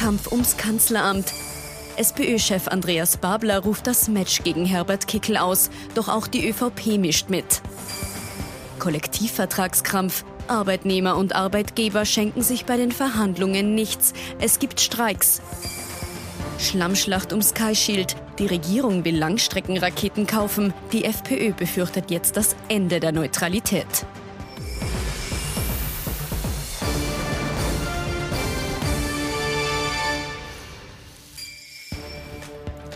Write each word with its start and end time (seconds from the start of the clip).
Kampf 0.00 0.32
ums 0.32 0.56
Kanzleramt. 0.56 1.30
SPÖ-Chef 1.98 2.68
Andreas 2.68 3.18
Babler 3.18 3.58
ruft 3.58 3.86
das 3.86 4.08
Match 4.08 4.42
gegen 4.42 4.64
Herbert 4.64 5.06
Kickel 5.06 5.36
aus, 5.36 5.68
doch 5.94 6.08
auch 6.08 6.26
die 6.26 6.48
ÖVP 6.48 6.96
mischt 6.96 7.28
mit. 7.28 7.60
Kollektivvertragskrampf. 8.78 10.24
Arbeitnehmer 10.48 11.18
und 11.18 11.36
Arbeitgeber 11.36 12.06
schenken 12.06 12.40
sich 12.40 12.64
bei 12.64 12.78
den 12.78 12.92
Verhandlungen 12.92 13.74
nichts. 13.74 14.14
Es 14.40 14.58
gibt 14.58 14.80
Streiks. 14.80 15.42
Schlammschlacht 16.58 17.34
um 17.34 17.42
Sky 17.42 17.74
Shield. 17.74 18.16
Die 18.38 18.46
Regierung 18.46 19.04
will 19.04 19.18
Langstreckenraketen 19.18 20.26
kaufen. 20.26 20.72
Die 20.92 21.04
FPÖ 21.04 21.52
befürchtet 21.52 22.10
jetzt 22.10 22.38
das 22.38 22.56
Ende 22.70 23.00
der 23.00 23.12
Neutralität. 23.12 24.06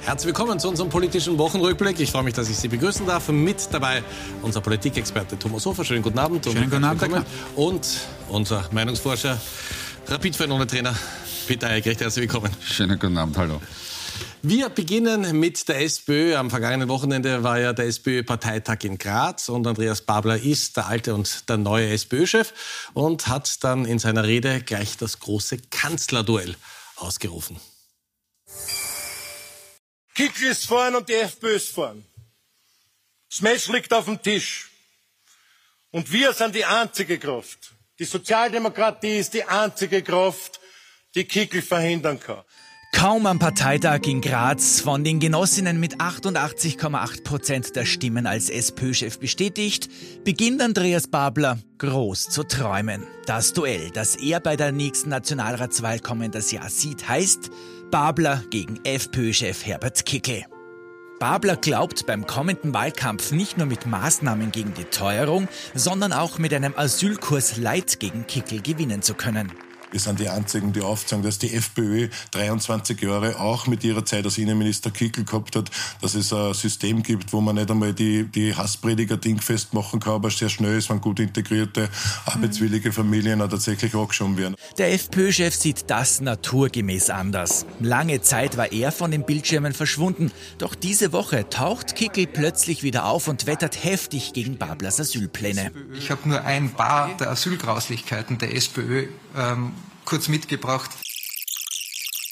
Herzlich 0.04 0.26
willkommen 0.26 0.60
zu 0.60 0.68
unserem 0.68 0.90
politischen 0.90 1.38
Wochenrückblick. 1.38 1.98
Ich 1.98 2.12
freue 2.12 2.24
mich, 2.24 2.34
dass 2.34 2.50
ich 2.50 2.58
Sie 2.58 2.68
begrüßen 2.68 3.06
darf. 3.06 3.30
Mit 3.30 3.68
dabei 3.72 4.04
unser 4.42 4.60
Politikexperte 4.60 5.38
Thomas 5.38 5.64
Hofer. 5.64 5.82
Schönen 5.82 6.02
guten 6.02 6.18
Abend. 6.18 6.44
Schönen 6.44 6.68
guten 6.68 6.84
Abend. 6.84 7.24
Und 7.56 7.88
unser 8.28 8.68
Meinungsforscher, 8.70 9.40
Rapid-Fan 10.06 10.52
ohne 10.52 10.66
Trainer, 10.66 10.94
Peter 11.46 11.68
Eick. 11.70 11.86
Recht 11.86 12.02
herzlich 12.02 12.24
willkommen. 12.24 12.54
Schönen 12.60 12.98
guten 12.98 13.16
Abend. 13.16 13.38
Hallo. 13.38 13.62
Wir 14.42 14.68
beginnen 14.68 15.40
mit 15.40 15.66
der 15.70 15.80
SPÖ. 15.80 16.36
Am 16.36 16.50
vergangenen 16.50 16.90
Wochenende 16.90 17.42
war 17.42 17.58
ja 17.58 17.72
der 17.72 17.86
SPÖ-Parteitag 17.86 18.80
in 18.82 18.98
Graz 18.98 19.48
und 19.48 19.66
Andreas 19.66 20.02
Babler 20.02 20.36
ist 20.36 20.76
der 20.76 20.86
alte 20.86 21.14
und 21.14 21.48
der 21.48 21.56
neue 21.56 21.88
SPÖ-Chef 21.88 22.52
und 22.92 23.26
hat 23.26 23.64
dann 23.64 23.86
in 23.86 23.98
seiner 23.98 24.24
Rede 24.24 24.60
gleich 24.60 24.98
das 24.98 25.18
große 25.20 25.56
Kanzlerduell 25.70 26.56
ausgerufen. 26.96 27.58
Kickl 30.14 30.44
ist 30.44 30.66
vorn 30.66 30.94
und 30.94 31.08
die 31.08 31.14
FPÖ 31.14 31.56
ist 31.56 31.70
vorn. 31.70 32.04
Das 33.28 33.42
Match 33.42 33.68
liegt 33.68 33.92
auf 33.92 34.04
dem 34.04 34.22
Tisch. 34.22 34.70
Und 35.90 36.10
wir 36.12 36.32
sind 36.32 36.54
die 36.54 36.64
einzige 36.64 37.18
Kraft. 37.18 37.72
Die 37.98 38.04
Sozialdemokratie 38.04 39.18
ist 39.18 39.34
die 39.34 39.44
einzige 39.44 40.02
Kraft, 40.02 40.60
die 41.14 41.24
Kickl 41.24 41.62
verhindern 41.62 42.20
kann. 42.20 42.42
Kaum 42.92 43.26
am 43.26 43.40
Parteitag 43.40 44.02
in 44.06 44.20
Graz 44.20 44.80
von 44.80 45.02
den 45.02 45.18
Genossinnen 45.18 45.80
mit 45.80 45.96
88,8 45.96 47.24
Prozent 47.24 47.74
der 47.74 47.84
Stimmen 47.84 48.26
als 48.28 48.48
SPÖ-Chef 48.48 49.18
bestätigt, 49.18 49.88
beginnt 50.24 50.62
Andreas 50.62 51.08
Babler 51.08 51.58
groß 51.78 52.30
zu 52.30 52.44
träumen. 52.44 53.04
Das 53.26 53.52
Duell, 53.52 53.90
das 53.90 54.14
er 54.14 54.38
bei 54.38 54.54
der 54.54 54.70
nächsten 54.70 55.10
Nationalratswahl 55.10 55.98
kommendes 55.98 56.52
Jahr 56.52 56.70
sieht, 56.70 57.08
heißt 57.08 57.50
Babler 57.94 58.42
gegen 58.50 58.80
FPÖ-Chef 58.82 59.64
Herbert 59.64 60.04
Kickel. 60.04 60.44
Babler 61.20 61.54
glaubt 61.54 62.06
beim 62.06 62.26
kommenden 62.26 62.74
Wahlkampf 62.74 63.30
nicht 63.30 63.56
nur 63.56 63.68
mit 63.68 63.86
Maßnahmen 63.86 64.50
gegen 64.50 64.74
die 64.74 64.82
Teuerung, 64.82 65.46
sondern 65.76 66.12
auch 66.12 66.38
mit 66.38 66.52
einem 66.52 66.74
Asylkurs 66.76 67.56
Light 67.56 68.00
gegen 68.00 68.26
Kickel 68.26 68.60
gewinnen 68.62 69.02
zu 69.02 69.14
können. 69.14 69.52
Wir 69.94 70.00
sind 70.00 70.18
die 70.18 70.28
Einzigen, 70.28 70.72
die 70.72 70.80
aufzeigen, 70.80 71.22
dass 71.22 71.38
die 71.38 71.54
FPÖ 71.54 72.08
23 72.32 73.00
Jahre 73.00 73.38
auch 73.38 73.68
mit 73.68 73.84
ihrer 73.84 74.04
Zeit 74.04 74.24
als 74.24 74.38
Innenminister 74.38 74.90
Kickel 74.90 75.24
gehabt 75.24 75.54
hat, 75.54 75.70
dass 76.00 76.16
es 76.16 76.32
ein 76.32 76.52
System 76.52 77.04
gibt, 77.04 77.32
wo 77.32 77.40
man 77.40 77.54
nicht 77.54 77.70
einmal 77.70 77.94
die, 77.94 78.24
die 78.24 78.56
Hassprediger 78.56 79.16
dingfest 79.16 79.72
machen 79.72 80.00
kann, 80.00 80.14
aber 80.14 80.30
sehr 80.30 80.48
schnell 80.48 80.78
ist, 80.78 80.90
wenn 80.90 81.00
gut 81.00 81.20
integrierte, 81.20 81.88
arbeitswillige 82.26 82.90
Familien 82.90 83.40
auch 83.40 83.48
tatsächlich 83.48 83.94
angeschoben 83.94 84.36
werden. 84.36 84.56
Der 84.78 84.92
FPÖ-Chef 84.94 85.54
sieht 85.54 85.88
das 85.88 86.20
naturgemäß 86.20 87.10
anders. 87.10 87.64
Lange 87.78 88.20
Zeit 88.20 88.56
war 88.56 88.72
er 88.72 88.90
von 88.90 89.12
den 89.12 89.24
Bildschirmen 89.24 89.74
verschwunden, 89.74 90.32
doch 90.58 90.74
diese 90.74 91.12
Woche 91.12 91.48
taucht 91.50 91.94
Kickel 91.94 92.26
plötzlich 92.26 92.82
wieder 92.82 93.06
auf 93.06 93.28
und 93.28 93.46
wettert 93.46 93.84
heftig 93.84 94.32
gegen 94.32 94.58
Bablers 94.58 94.98
Asylpläne. 94.98 95.70
Ich 95.96 96.10
habe 96.10 96.28
nur 96.28 96.42
ein 96.42 96.72
paar 96.72 97.16
der 97.16 97.30
Asylgrauslichkeiten 97.30 98.38
der 98.38 98.56
SPÖ 98.56 99.06
ähm, 99.36 99.72
kurz 100.04 100.28
mitgebracht. 100.28 100.90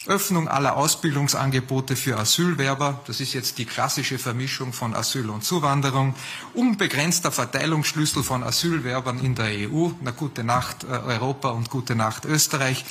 Öffnung 0.06 0.48
aller 0.48 0.76
Ausbildungsangebote 0.76 1.94
für 1.94 2.18
Asylwerber, 2.18 3.00
das 3.06 3.20
ist 3.20 3.34
jetzt 3.34 3.58
die 3.58 3.66
klassische 3.66 4.18
Vermischung 4.18 4.72
von 4.72 4.96
Asyl 4.96 5.30
und 5.30 5.44
Zuwanderung, 5.44 6.16
unbegrenzter 6.54 7.30
Verteilungsschlüssel 7.30 8.24
von 8.24 8.42
Asylwerbern 8.42 9.20
in 9.20 9.36
der 9.36 9.70
EU, 9.70 9.90
na 10.00 10.10
gute 10.10 10.42
Nacht 10.42 10.84
Europa 10.84 11.50
und 11.50 11.70
gute 11.70 11.94
Nacht 11.94 12.24
Österreich. 12.24 12.84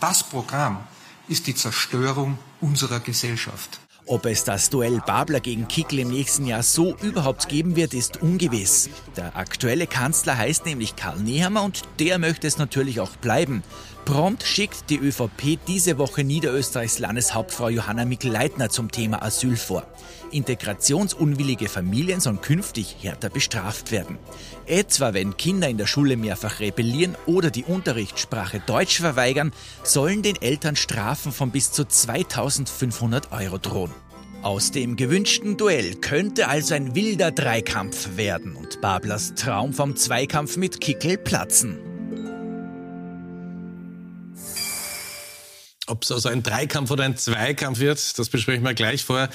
Das 0.00 0.24
Programm 0.24 0.84
ist 1.28 1.46
die 1.46 1.54
Zerstörung 1.54 2.38
unserer 2.60 2.98
Gesellschaft. 2.98 3.78
Ob 4.08 4.24
es 4.26 4.44
das 4.44 4.70
Duell 4.70 5.02
Babler 5.04 5.40
gegen 5.40 5.66
Kickl 5.66 5.98
im 5.98 6.10
nächsten 6.10 6.46
Jahr 6.46 6.62
so 6.62 6.94
überhaupt 7.02 7.48
geben 7.48 7.74
wird, 7.74 7.92
ist 7.92 8.22
ungewiss. 8.22 8.88
Der 9.16 9.36
aktuelle 9.36 9.88
Kanzler 9.88 10.38
heißt 10.38 10.64
nämlich 10.64 10.94
Karl 10.94 11.18
Nehammer 11.18 11.64
und 11.64 11.82
der 11.98 12.18
möchte 12.18 12.46
es 12.46 12.56
natürlich 12.56 13.00
auch 13.00 13.16
bleiben. 13.16 13.64
Prompt 14.04 14.44
schickt 14.44 14.90
die 14.90 14.98
ÖVP 14.98 15.58
diese 15.66 15.98
Woche 15.98 16.22
Niederösterreichs 16.22 17.00
Landeshauptfrau 17.00 17.68
Johanna 17.68 18.04
Mikl-Leitner 18.04 18.70
zum 18.70 18.92
Thema 18.92 19.24
Asyl 19.24 19.56
vor. 19.56 19.82
Integrationsunwillige 20.36 21.68
Familien 21.68 22.20
sollen 22.20 22.40
künftig 22.40 22.96
härter 23.00 23.30
bestraft 23.30 23.90
werden. 23.90 24.18
Etwa 24.66 25.14
wenn 25.14 25.36
Kinder 25.36 25.68
in 25.68 25.78
der 25.78 25.86
Schule 25.86 26.16
mehrfach 26.16 26.60
rebellieren 26.60 27.16
oder 27.26 27.50
die 27.50 27.64
Unterrichtssprache 27.64 28.60
Deutsch 28.60 29.00
verweigern, 29.00 29.52
sollen 29.82 30.22
den 30.22 30.40
Eltern 30.40 30.76
Strafen 30.76 31.32
von 31.32 31.50
bis 31.50 31.72
zu 31.72 31.84
2500 31.84 33.32
Euro 33.32 33.58
drohen. 33.58 33.92
Aus 34.42 34.70
dem 34.70 34.96
gewünschten 34.96 35.56
Duell 35.56 35.96
könnte 35.96 36.48
also 36.48 36.74
ein 36.74 36.94
wilder 36.94 37.32
Dreikampf 37.32 38.16
werden 38.16 38.54
und 38.54 38.80
Bablers 38.80 39.34
Traum 39.34 39.72
vom 39.72 39.96
Zweikampf 39.96 40.56
mit 40.56 40.80
Kickel 40.80 41.16
platzen. 41.16 41.78
Ob 45.88 46.02
es 46.02 46.10
also 46.10 46.28
ein 46.28 46.42
Dreikampf 46.42 46.90
oder 46.90 47.04
ein 47.04 47.16
Zweikampf 47.16 47.78
wird, 47.78 48.18
das 48.18 48.28
besprechen 48.28 48.64
wir 48.64 48.74
gleich 48.74 49.04
vorher. 49.04 49.30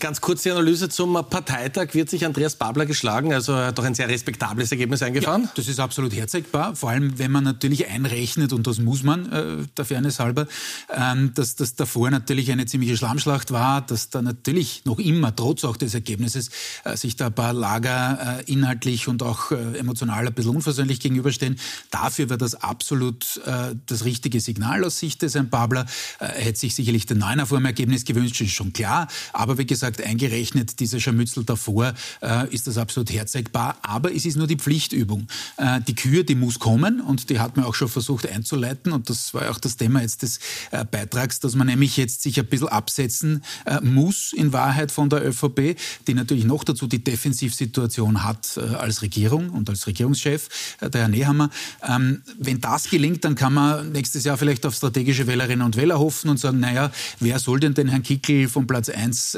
Ganz 0.00 0.20
kurz 0.20 0.42
die 0.42 0.50
Analyse 0.50 0.88
zum 0.88 1.12
Parteitag. 1.12 1.94
Wird 1.94 2.10
sich 2.10 2.26
Andreas 2.26 2.56
Babler 2.56 2.86
geschlagen? 2.86 3.32
Also 3.32 3.52
er 3.52 3.66
hat 3.68 3.78
doch 3.78 3.84
ein 3.84 3.94
sehr 3.94 4.08
respektables 4.08 4.70
Ergebnis 4.72 5.02
eingefahren. 5.02 5.42
Ja, 5.44 5.52
das 5.54 5.68
ist 5.68 5.80
absolut 5.80 6.14
herzeigbar. 6.14 6.74
Vor 6.74 6.90
allem, 6.90 7.18
wenn 7.18 7.30
man 7.30 7.44
natürlich 7.44 7.88
einrechnet, 7.88 8.52
und 8.52 8.66
das 8.66 8.78
muss 8.78 9.02
man 9.02 9.30
äh, 9.30 9.66
der 9.76 9.84
Fairness 9.84 10.18
halber, 10.18 10.46
ähm, 10.92 11.32
dass 11.34 11.54
das 11.54 11.74
davor 11.74 12.10
natürlich 12.10 12.50
eine 12.50 12.66
ziemliche 12.66 12.96
Schlammschlacht 12.96 13.52
war, 13.52 13.80
dass 13.80 14.10
da 14.10 14.22
natürlich 14.22 14.84
noch 14.84 14.98
immer, 14.98 15.34
trotz 15.34 15.64
auch 15.64 15.76
des 15.76 15.94
Ergebnisses, 15.94 16.50
äh, 16.84 16.96
sich 16.96 17.16
da 17.16 17.26
ein 17.26 17.34
paar 17.34 17.52
Lager 17.52 18.40
äh, 18.46 18.52
inhaltlich 18.52 19.08
und 19.08 19.22
auch 19.22 19.52
äh, 19.52 19.78
emotional 19.78 20.26
ein 20.26 20.34
bisschen 20.34 20.56
unversöhnlich 20.56 21.00
gegenüberstehen. 21.00 21.58
Dafür 21.90 22.28
wäre 22.28 22.38
das 22.38 22.54
absolut 22.54 23.40
äh, 23.46 23.74
das 23.86 24.04
richtige 24.04 24.40
Signal 24.40 24.84
aus 24.84 24.98
Sicht 24.98 25.22
des 25.22 25.34
Herrn 25.34 25.50
Babler. 25.50 25.86
Äh, 26.18 26.24
er 26.24 26.40
hätte 26.40 26.58
sich 26.58 26.74
sicherlich 26.74 27.06
den 27.06 27.18
Neuner 27.18 27.46
vor 27.46 27.58
dem 27.58 27.66
Ergebnis 27.66 28.04
gewünscht, 28.04 28.40
ist 28.40 28.52
schon 28.52 28.72
klar. 28.72 29.08
Aber 29.32 29.58
wie 29.58 29.66
gesagt, 29.66 29.91
eingerechnet, 30.00 30.80
diese 30.80 31.00
Scharmützel 31.00 31.44
davor, 31.44 31.94
äh, 32.20 32.48
ist 32.54 32.66
das 32.66 32.78
absolut 32.78 33.12
herzeigbar. 33.12 33.76
Aber 33.82 34.14
es 34.14 34.24
ist 34.24 34.36
nur 34.36 34.46
die 34.46 34.56
Pflichtübung. 34.56 35.26
Äh, 35.56 35.80
die 35.80 35.94
Kür, 35.94 36.24
die 36.24 36.34
muss 36.34 36.58
kommen 36.58 37.00
und 37.00 37.30
die 37.30 37.38
hat 37.38 37.56
man 37.56 37.66
auch 37.66 37.74
schon 37.74 37.88
versucht 37.88 38.28
einzuleiten. 38.28 38.92
Und 38.92 39.10
das 39.10 39.34
war 39.34 39.50
auch 39.50 39.58
das 39.58 39.76
Thema 39.76 40.02
jetzt 40.02 40.22
des 40.22 40.38
äh, 40.70 40.84
Beitrags, 40.84 41.40
dass 41.40 41.54
man 41.54 41.66
nämlich 41.66 41.96
jetzt 41.96 42.22
sich 42.22 42.38
ein 42.38 42.46
bisschen 42.46 42.68
absetzen 42.68 43.42
äh, 43.66 43.80
muss, 43.80 44.32
in 44.32 44.52
Wahrheit 44.52 44.92
von 44.92 45.08
der 45.10 45.26
ÖVP, 45.26 45.76
die 46.06 46.14
natürlich 46.14 46.44
noch 46.44 46.64
dazu 46.64 46.86
die 46.86 47.02
Defensivsituation 47.02 48.24
hat 48.24 48.56
äh, 48.56 48.60
als 48.76 49.02
Regierung 49.02 49.50
und 49.50 49.68
als 49.68 49.86
Regierungschef, 49.86 50.48
äh, 50.80 50.90
der 50.90 51.02
Herr 51.02 51.08
Nehammer. 51.08 51.50
Ähm, 51.86 52.22
wenn 52.38 52.60
das 52.60 52.88
gelingt, 52.88 53.24
dann 53.24 53.34
kann 53.34 53.54
man 53.54 53.92
nächstes 53.92 54.24
Jahr 54.24 54.36
vielleicht 54.36 54.64
auf 54.66 54.74
strategische 54.74 55.26
Wählerinnen 55.26 55.64
und 55.64 55.76
Wähler 55.76 55.98
hoffen 55.98 56.30
und 56.30 56.38
sagen, 56.38 56.60
naja, 56.60 56.90
wer 57.20 57.38
soll 57.38 57.60
denn 57.60 57.74
den 57.74 57.88
Herrn 57.88 58.02
Kickel 58.02 58.48
von 58.48 58.66
Platz 58.66 58.88
1 58.88 59.34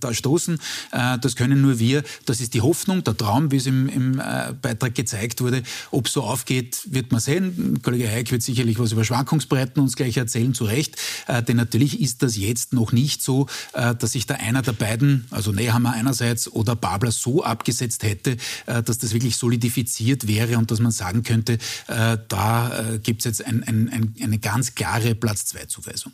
da 0.00 0.14
stoßen. 0.14 0.58
Äh, 0.92 1.18
das 1.18 1.36
können 1.36 1.60
nur 1.60 1.78
wir. 1.78 2.02
Das 2.26 2.40
ist 2.40 2.54
die 2.54 2.60
Hoffnung, 2.60 3.04
der 3.04 3.16
Traum, 3.16 3.50
wie 3.50 3.56
es 3.56 3.66
im, 3.66 3.88
im 3.88 4.18
äh, 4.18 4.52
Beitrag 4.60 4.94
gezeigt 4.94 5.40
wurde. 5.40 5.62
Ob 5.90 6.06
es 6.06 6.12
so 6.12 6.22
aufgeht, 6.22 6.82
wird 6.90 7.12
man 7.12 7.20
sehen. 7.20 7.80
Kollege 7.82 8.08
Heik 8.08 8.30
wird 8.30 8.42
sicherlich 8.42 8.78
was 8.78 8.92
über 8.92 9.04
Schwankungsbreiten 9.04 9.82
uns 9.82 9.96
gleich 9.96 10.16
erzählen, 10.16 10.54
zu 10.54 10.64
Recht. 10.64 10.96
Äh, 11.26 11.42
denn 11.42 11.56
natürlich 11.56 12.00
ist 12.00 12.22
das 12.22 12.36
jetzt 12.36 12.72
noch 12.72 12.92
nicht 12.92 13.22
so, 13.22 13.46
dass 13.72 14.12
sich 14.12 14.26
da 14.26 14.34
einer 14.34 14.62
der 14.62 14.72
beiden, 14.72 15.26
also 15.30 15.52
Nehammer 15.52 15.92
einerseits 15.92 16.50
oder 16.50 16.76
Babler, 16.76 17.12
so 17.12 17.42
abgesetzt 17.42 18.02
hätte, 18.02 18.36
dass 18.66 18.98
das 18.98 19.12
wirklich 19.12 19.36
solidifiziert 19.36 20.26
wäre 20.26 20.58
und 20.58 20.70
dass 20.70 20.80
man 20.80 20.92
sagen 20.92 21.22
könnte, 21.22 21.58
da 21.86 22.98
gibt 23.02 23.20
es 23.20 23.24
jetzt 23.24 23.46
ein, 23.46 23.62
ein, 23.64 23.88
ein, 23.88 24.14
eine 24.22 24.38
ganz 24.38 24.74
klare 24.74 25.14
Platz-2-Zuweisung. 25.14 26.12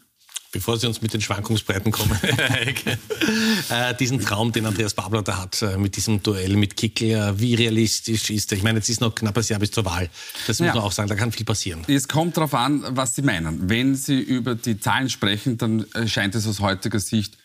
Bevor 0.57 0.79
Sie 0.79 0.87
uns 0.87 1.03
mit 1.03 1.13
den 1.13 1.21
Schwankungsbreiten 1.21 1.93
kommen, 1.93 2.19
äh, 3.69 3.95
diesen 3.99 4.21
Traum, 4.21 4.53
den 4.53 4.65
Andreas 4.65 4.95
Babler 4.95 5.23
da 5.23 5.39
hat, 5.43 5.61
äh, 5.63 5.77
mit 5.77 5.97
diesem 5.97 6.23
Duell 6.23 6.57
mit 6.57 6.77
Kickel, 6.77 7.11
äh, 7.11 7.39
wie 7.39 7.55
realistisch 7.55 8.31
ist 8.31 8.51
der? 8.51 8.59
Ich 8.59 8.65
meine, 8.65 8.79
jetzt 8.79 8.89
ist 8.89 9.01
noch 9.01 9.15
knapp 9.15 9.37
ein 9.37 9.45
Jahr 9.45 9.61
bis 9.61 9.71
zur 9.71 9.85
Wahl. 9.85 10.09
Das 10.47 10.59
muss 10.59 10.69
ja. 10.69 10.75
man 10.75 10.83
auch 10.83 10.93
sagen, 10.93 11.09
da 11.09 11.15
kann 11.15 11.31
viel 11.31 11.45
passieren. 11.45 11.83
Es 11.87 12.09
kommt 12.09 12.37
darauf 12.37 12.55
an, 12.55 12.83
was 12.89 13.15
Sie 13.15 13.23
meinen. 13.23 13.69
Wenn 13.69 13.95
Sie 13.95 14.19
über 14.19 14.55
die 14.55 14.81
Zahlen 14.81 15.11
sprechen, 15.11 15.59
dann 15.59 15.87
scheint 16.07 16.35
es 16.35 16.47
aus 16.47 16.61
heutiger 16.61 17.01
Sicht 17.01 17.37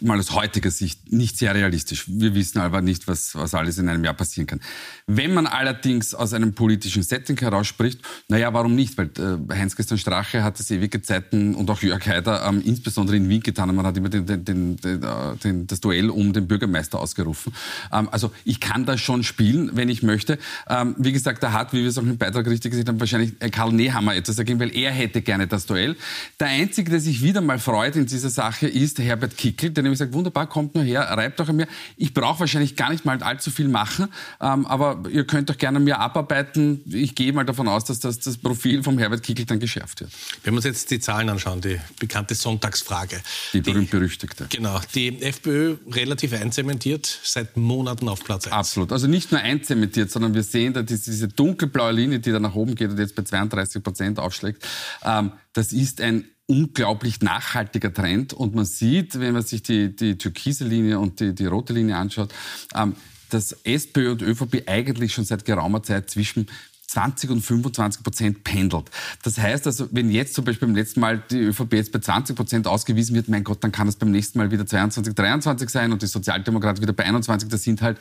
mal 0.00 0.18
aus 0.18 0.32
heutiger 0.32 0.70
Sicht 0.70 1.12
nicht 1.12 1.36
sehr 1.38 1.54
realistisch. 1.54 2.04
Wir 2.08 2.34
wissen 2.34 2.58
aber 2.58 2.80
nicht, 2.80 3.08
was, 3.08 3.34
was 3.34 3.54
alles 3.54 3.78
in 3.78 3.88
einem 3.88 4.04
Jahr 4.04 4.14
passieren 4.14 4.46
kann. 4.46 4.60
Wenn 5.06 5.34
man 5.34 5.46
allerdings 5.46 6.14
aus 6.14 6.32
einem 6.32 6.54
politischen 6.54 7.02
Setting 7.02 7.38
heraus 7.38 7.66
spricht, 7.66 8.00
naja, 8.28 8.52
warum 8.52 8.74
nicht? 8.74 8.96
Weil 8.96 9.10
äh, 9.18 9.54
Heinz-Christian 9.54 9.98
Strache 9.98 10.42
hat 10.42 10.60
es 10.60 10.70
ewige 10.70 11.02
Zeiten 11.02 11.54
und 11.54 11.68
auch 11.70 11.82
Jörg 11.82 12.06
Haider 12.06 12.46
ähm, 12.46 12.62
insbesondere 12.64 13.16
in 13.16 13.28
Wien 13.28 13.42
getan 13.42 13.70
und 13.70 13.76
man 13.76 13.86
hat 13.86 13.96
immer 13.96 14.08
den, 14.08 14.26
den, 14.26 14.44
den, 14.44 14.76
den, 14.76 15.66
das 15.66 15.80
Duell 15.80 16.10
um 16.10 16.32
den 16.32 16.46
Bürgermeister 16.46 16.98
ausgerufen. 17.00 17.52
Ähm, 17.92 18.08
also 18.10 18.30
ich 18.44 18.60
kann 18.60 18.86
da 18.86 18.96
schon 18.96 19.22
spielen, 19.22 19.70
wenn 19.74 19.88
ich 19.88 20.02
möchte. 20.02 20.38
Ähm, 20.68 20.94
wie 20.98 21.12
gesagt, 21.12 21.42
da 21.42 21.52
hat, 21.52 21.72
wie 21.72 21.82
wir 21.82 21.88
es 21.88 21.98
auch 21.98 22.02
im 22.02 22.18
Beitrag 22.18 22.46
richtig 22.46 22.72
gesehen 22.72 22.88
haben, 22.88 23.00
wahrscheinlich 23.00 23.38
Karl 23.50 23.72
Nehammer 23.72 24.14
etwas 24.14 24.36
dagegen, 24.36 24.60
weil 24.60 24.74
er 24.74 24.92
hätte 24.92 25.22
gerne 25.22 25.46
das 25.46 25.66
Duell. 25.66 25.96
Der 26.38 26.48
Einzige, 26.48 26.90
der 26.90 27.00
sich 27.00 27.22
wieder 27.22 27.40
mal 27.40 27.58
freut 27.58 27.96
in 27.96 28.06
dieser 28.06 28.30
Sache, 28.30 28.68
ist 28.68 28.98
Herbert 28.98 29.36
Kickel, 29.36 29.69
der 29.76 29.82
nämlich 29.82 29.98
sagt, 29.98 30.12
wunderbar, 30.12 30.46
kommt 30.46 30.74
nur 30.74 30.84
her, 30.84 31.02
reibt 31.02 31.40
doch 31.40 31.48
an 31.48 31.56
mir. 31.56 31.68
Ich 31.96 32.14
brauche 32.14 32.40
wahrscheinlich 32.40 32.76
gar 32.76 32.90
nicht 32.90 33.04
mal 33.04 33.22
allzu 33.22 33.50
viel 33.50 33.68
machen, 33.68 34.08
ähm, 34.40 34.66
aber 34.66 35.02
ihr 35.10 35.26
könnt 35.26 35.50
doch 35.50 35.58
gerne 35.58 35.78
an 35.78 35.84
mir 35.84 35.98
abarbeiten. 35.98 36.82
Ich 36.86 37.14
gehe 37.14 37.32
mal 37.32 37.44
davon 37.44 37.68
aus, 37.68 37.84
dass 37.84 38.00
das, 38.00 38.18
das 38.18 38.36
Profil 38.36 38.82
vom 38.82 38.98
Herbert 38.98 39.22
Kickl 39.22 39.44
dann 39.44 39.60
geschärft 39.60 40.00
wird. 40.00 40.12
Wenn 40.42 40.54
wir 40.54 40.58
uns 40.58 40.64
jetzt 40.64 40.90
die 40.90 41.00
Zahlen 41.00 41.28
anschauen, 41.28 41.60
die 41.60 41.80
bekannte 41.98 42.34
Sonntagsfrage. 42.34 43.20
Die 43.52 43.60
berühmt-berüchtigte. 43.60 44.46
Genau, 44.50 44.80
die 44.94 45.22
FPÖ 45.22 45.76
relativ 45.90 46.32
einzementiert, 46.32 47.20
seit 47.22 47.56
Monaten 47.56 48.08
auf 48.08 48.24
Platz 48.24 48.46
1. 48.46 48.52
Absolut, 48.52 48.92
also 48.92 49.06
nicht 49.06 49.32
nur 49.32 49.40
einzementiert, 49.40 50.10
sondern 50.10 50.34
wir 50.34 50.42
sehen 50.42 50.72
da 50.72 50.82
diese 50.82 51.28
dunkelblaue 51.28 51.92
Linie, 51.92 52.20
die 52.20 52.30
da 52.30 52.40
nach 52.40 52.54
oben 52.54 52.74
geht 52.74 52.90
und 52.90 52.98
jetzt 52.98 53.14
bei 53.14 53.22
32 53.22 53.82
Prozent 53.82 54.18
aufschlägt. 54.18 54.66
Ähm, 55.04 55.32
das 55.52 55.72
ist 55.72 56.00
ein 56.00 56.26
unglaublich 56.50 57.20
nachhaltiger 57.20 57.94
Trend. 57.94 58.32
Und 58.32 58.54
man 58.54 58.64
sieht, 58.64 59.20
wenn 59.20 59.32
man 59.32 59.42
sich 59.42 59.62
die, 59.62 59.94
die 59.94 60.18
türkise 60.18 60.64
Linie 60.64 60.98
und 60.98 61.20
die, 61.20 61.32
die 61.32 61.46
rote 61.46 61.72
Linie 61.72 61.96
anschaut, 61.96 62.34
ähm, 62.74 62.96
dass 63.30 63.52
SPÖ 63.62 64.10
und 64.10 64.22
ÖVP 64.22 64.64
eigentlich 64.66 65.14
schon 65.14 65.24
seit 65.24 65.44
geraumer 65.44 65.84
Zeit 65.84 66.10
zwischen 66.10 66.48
20 66.88 67.30
und 67.30 67.40
25 67.40 68.02
Prozent 68.02 68.42
pendelt. 68.42 68.90
Das 69.22 69.38
heißt 69.38 69.68
also, 69.68 69.88
wenn 69.92 70.10
jetzt 70.10 70.34
zum 70.34 70.44
Beispiel 70.44 70.66
beim 70.66 70.74
letzten 70.74 70.98
Mal 70.98 71.22
die 71.30 71.38
ÖVP 71.38 71.74
jetzt 71.74 71.92
bei 71.92 72.00
20 72.00 72.34
Prozent 72.34 72.66
ausgewiesen 72.66 73.14
wird, 73.14 73.28
mein 73.28 73.44
Gott, 73.44 73.62
dann 73.62 73.70
kann 73.70 73.86
es 73.86 73.94
beim 73.94 74.10
nächsten 74.10 74.38
Mal 74.38 74.50
wieder 74.50 74.66
22, 74.66 75.14
23 75.14 75.70
sein 75.70 75.92
und 75.92 76.02
die 76.02 76.08
Sozialdemokraten 76.08 76.82
wieder 76.82 76.92
bei 76.92 77.04
21. 77.04 77.48
Das 77.48 77.62
sind 77.62 77.80
halt 77.80 77.98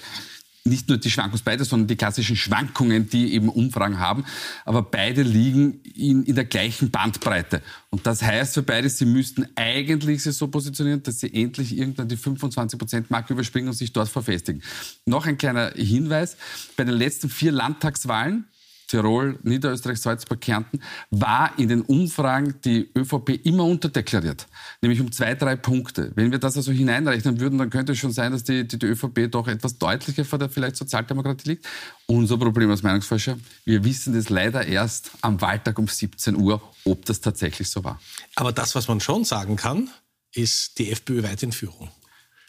nicht 0.69 0.88
nur 0.88 0.98
die 0.98 1.12
Schwankungsbreite, 1.12 1.66
sondern 1.66 1.88
die 1.88 1.95
klassischen 1.95 2.36
Schwankungen, 2.36 3.10
die 3.10 3.33
eben 3.33 3.50
Umfragen 3.50 4.00
haben. 4.00 4.25
Aber 4.66 4.83
beide 4.83 5.24
liegen 5.24 5.81
in, 5.83 6.24
in 6.24 6.36
der 6.36 6.45
gleichen 6.45 6.92
Bandbreite. 6.92 7.62
Und 7.89 8.06
das 8.06 8.21
heißt 8.21 8.54
für 8.54 8.63
beide, 8.63 8.89
sie 8.89 9.06
müssten 9.06 9.48
eigentlich 9.56 10.24
sich 10.24 10.36
so 10.36 10.48
positionieren, 10.48 11.04
dass 11.04 11.19
sie 11.19 11.33
endlich 11.33 11.77
irgendwann 11.77 12.07
die 12.07 12.18
25-Prozent-Marke 12.18 13.33
überspringen 13.33 13.68
und 13.68 13.75
sich 13.75 13.92
dort 13.92 14.10
verfestigen. 14.10 14.62
Noch 15.06 15.25
ein 15.25 15.38
kleiner 15.38 15.71
Hinweis. 15.71 16.38
Bei 16.77 16.83
den 16.83 16.95
letzten 16.95 17.30
vier 17.30 17.51
Landtagswahlen 17.51 18.45
Tirol, 18.89 19.38
Niederösterreich, 19.44 20.00
Salzburg, 20.00 20.41
Kärnten, 20.41 20.81
war 21.12 21.57
in 21.57 21.69
den 21.69 21.81
Umfragen 21.81 22.56
die 22.65 22.89
ÖVP 22.97 23.45
immer 23.45 23.63
unterdeklariert, 23.63 24.47
nämlich 24.81 25.00
um 25.00 25.12
zwei, 25.12 25.36
drei 25.36 25.56
Punkte. 25.56 26.12
Wenn 26.15 26.31
wir 26.31 26.39
das 26.39 26.57
also 26.57 26.71
hineinrechnen 26.71 27.39
würden, 27.39 27.59
dann 27.59 27.69
könnte 27.69 27.91
es 27.91 28.00
schon 28.00 28.12
sein, 28.12 28.31
dass 28.31 28.44
die, 28.44 28.68
die, 28.68 28.80
die 28.80 28.88
ÖVP 28.88 29.31
doch 29.31 29.47
etwas 29.47 29.77
deutlicher 29.77 30.25
vor 30.25 30.39
der 30.39 30.50
vielleicht 30.50 30.75
Sozialdemokratie 30.75 31.50
liegt. 31.50 31.68
Unser 32.07 32.38
Problem 32.38 32.71
als 32.71 32.81
Meinungsforscher, 32.81 33.38
wir 33.63 33.83
wissen 33.83 34.15
das 34.15 34.30
leider 34.30 34.65
erst 34.65 35.12
am 35.21 35.39
Wahltag 35.39 35.77
um 35.77 35.88
17 35.88 36.36
Uhr, 36.36 36.59
ob 36.83 37.06
das 37.06 37.21
tatsächlich 37.21 37.69
so 37.69 37.83
war. 37.83 38.01
Aber 38.36 38.51
das, 38.51 38.74
was 38.74 38.88
man 38.88 39.00
schon 39.00 39.24
sagen 39.24 39.56
kann, 39.56 39.91
ist 40.33 40.80
die 40.80 40.91
FPÖ 40.91 41.21
weit 41.21 41.44
in 41.44 41.51
Führung. 41.51 41.91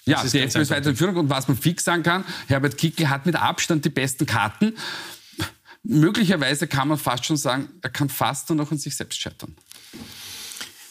Ja, 0.06 0.25
die 0.25 0.38
FPÖ 0.38 0.62
ist 0.62 0.70
weit 0.70 0.87
in 0.87 0.96
Führung. 0.96 1.16
Und 1.16 1.31
was 1.31 1.48
man 1.48 1.56
fix 1.58 1.84
sagen 1.84 2.02
kann, 2.02 2.25
Herbert 2.48 2.78
Kickl 2.78 3.10
hat 3.10 3.26
mit 3.26 3.37
Abstand 3.37 3.84
die 3.84 3.90
besten 3.90 4.25
Karten 4.25 4.75
möglicherweise 5.82 6.66
kann 6.66 6.88
man 6.88 6.98
fast 6.98 7.24
schon 7.24 7.36
sagen, 7.36 7.68
er 7.82 7.90
kann 7.90 8.08
fast 8.08 8.48
nur 8.48 8.56
noch 8.56 8.70
an 8.70 8.78
sich 8.78 8.96
selbst 8.96 9.20
scheitern. 9.20 9.56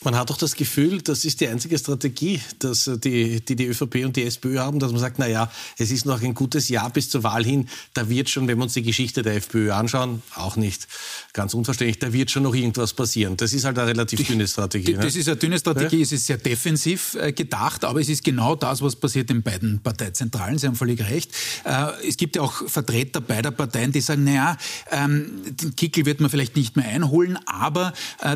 Man 0.02 0.16
hat 0.16 0.30
doch 0.30 0.38
das 0.38 0.56
Gefühl, 0.56 1.02
das 1.02 1.26
ist 1.26 1.42
die 1.42 1.48
einzige 1.50 1.78
Strategie, 1.78 2.40
dass 2.60 2.88
äh, 2.88 2.98
die, 2.98 3.42
die 3.42 3.58
die 3.58 3.66
ÖVP 3.66 4.06
und 4.06 4.16
die 4.16 4.24
SPÖ 4.24 4.60
haben, 4.60 4.80
dass 4.80 4.92
man 4.92 5.02
sagt, 5.02 5.20
na 5.20 5.28
ja, 5.28 5.52
es 5.78 5.92
ist 5.92 6.06
noch 6.06 6.22
ein 6.22 6.34
gutes 6.34 6.70
Jahr 6.70 6.90
bis 6.90 7.10
zur 7.10 7.24
Wahl 7.24 7.44
hin. 7.44 7.68
Da 7.94 8.08
wird 8.08 8.30
schon, 8.30 8.48
wenn 8.48 8.58
wir 8.58 8.64
uns 8.64 8.74
die 8.74 8.82
Geschichte 8.82 9.24
der 9.24 9.36
FPÖ 9.36 9.74
anschauen, 9.74 10.24
auch 10.36 10.56
nicht 10.56 10.88
ganz 11.34 11.54
unverständlich, 11.54 12.00
da 12.00 12.14
wird 12.14 12.32
schon 12.32 12.44
noch 12.44 12.56
irgendwas 12.56 12.94
passieren. 12.94 13.36
Das 13.36 13.52
ist 13.52 13.66
halt 13.66 13.78
eine 13.78 13.90
relativ 13.90 14.26
dünne 14.26 14.48
Strategie. 14.48 14.94
Ne? 14.94 15.00
Das 15.00 15.18
ist 15.18 15.28
eine 15.28 15.36
dünne 15.36 15.60
Strategie, 15.60 15.98
ja? 15.98 16.04
es 16.04 16.14
ist 16.14 16.28
sehr 16.28 16.38
defensiv 16.38 17.16
äh, 17.16 17.34
gedacht, 17.34 17.84
aber 17.84 18.00
es 18.00 18.08
ist 18.08 18.24
genau 18.24 18.56
das, 18.56 18.82
was 18.82 18.96
passiert 18.96 19.30
in 19.30 19.44
beiden 19.44 19.82
Parteizentralen. 19.82 20.58
Sie 20.58 20.68
haben 20.68 20.76
völlig 20.76 21.02
recht. 21.02 21.32
Äh, 21.66 22.08
es 22.08 22.16
gibt 22.16 22.38
ja 22.38 22.42
auch 22.42 22.70
Vertreter 22.70 23.20
beider 23.20 23.52
Parteien, 23.52 23.92
die 23.92 24.00
sagen, 24.00 24.24
naja, 24.24 24.56
ähm, 24.92 25.42
den 25.50 25.76
Kickel 25.76 26.06
wird 26.06 26.22
man 26.22 26.30
vielleicht 26.30 26.56
nicht 26.56 26.78
mehr 26.78 26.88
einholen, 26.88 27.38
aber 27.46 27.94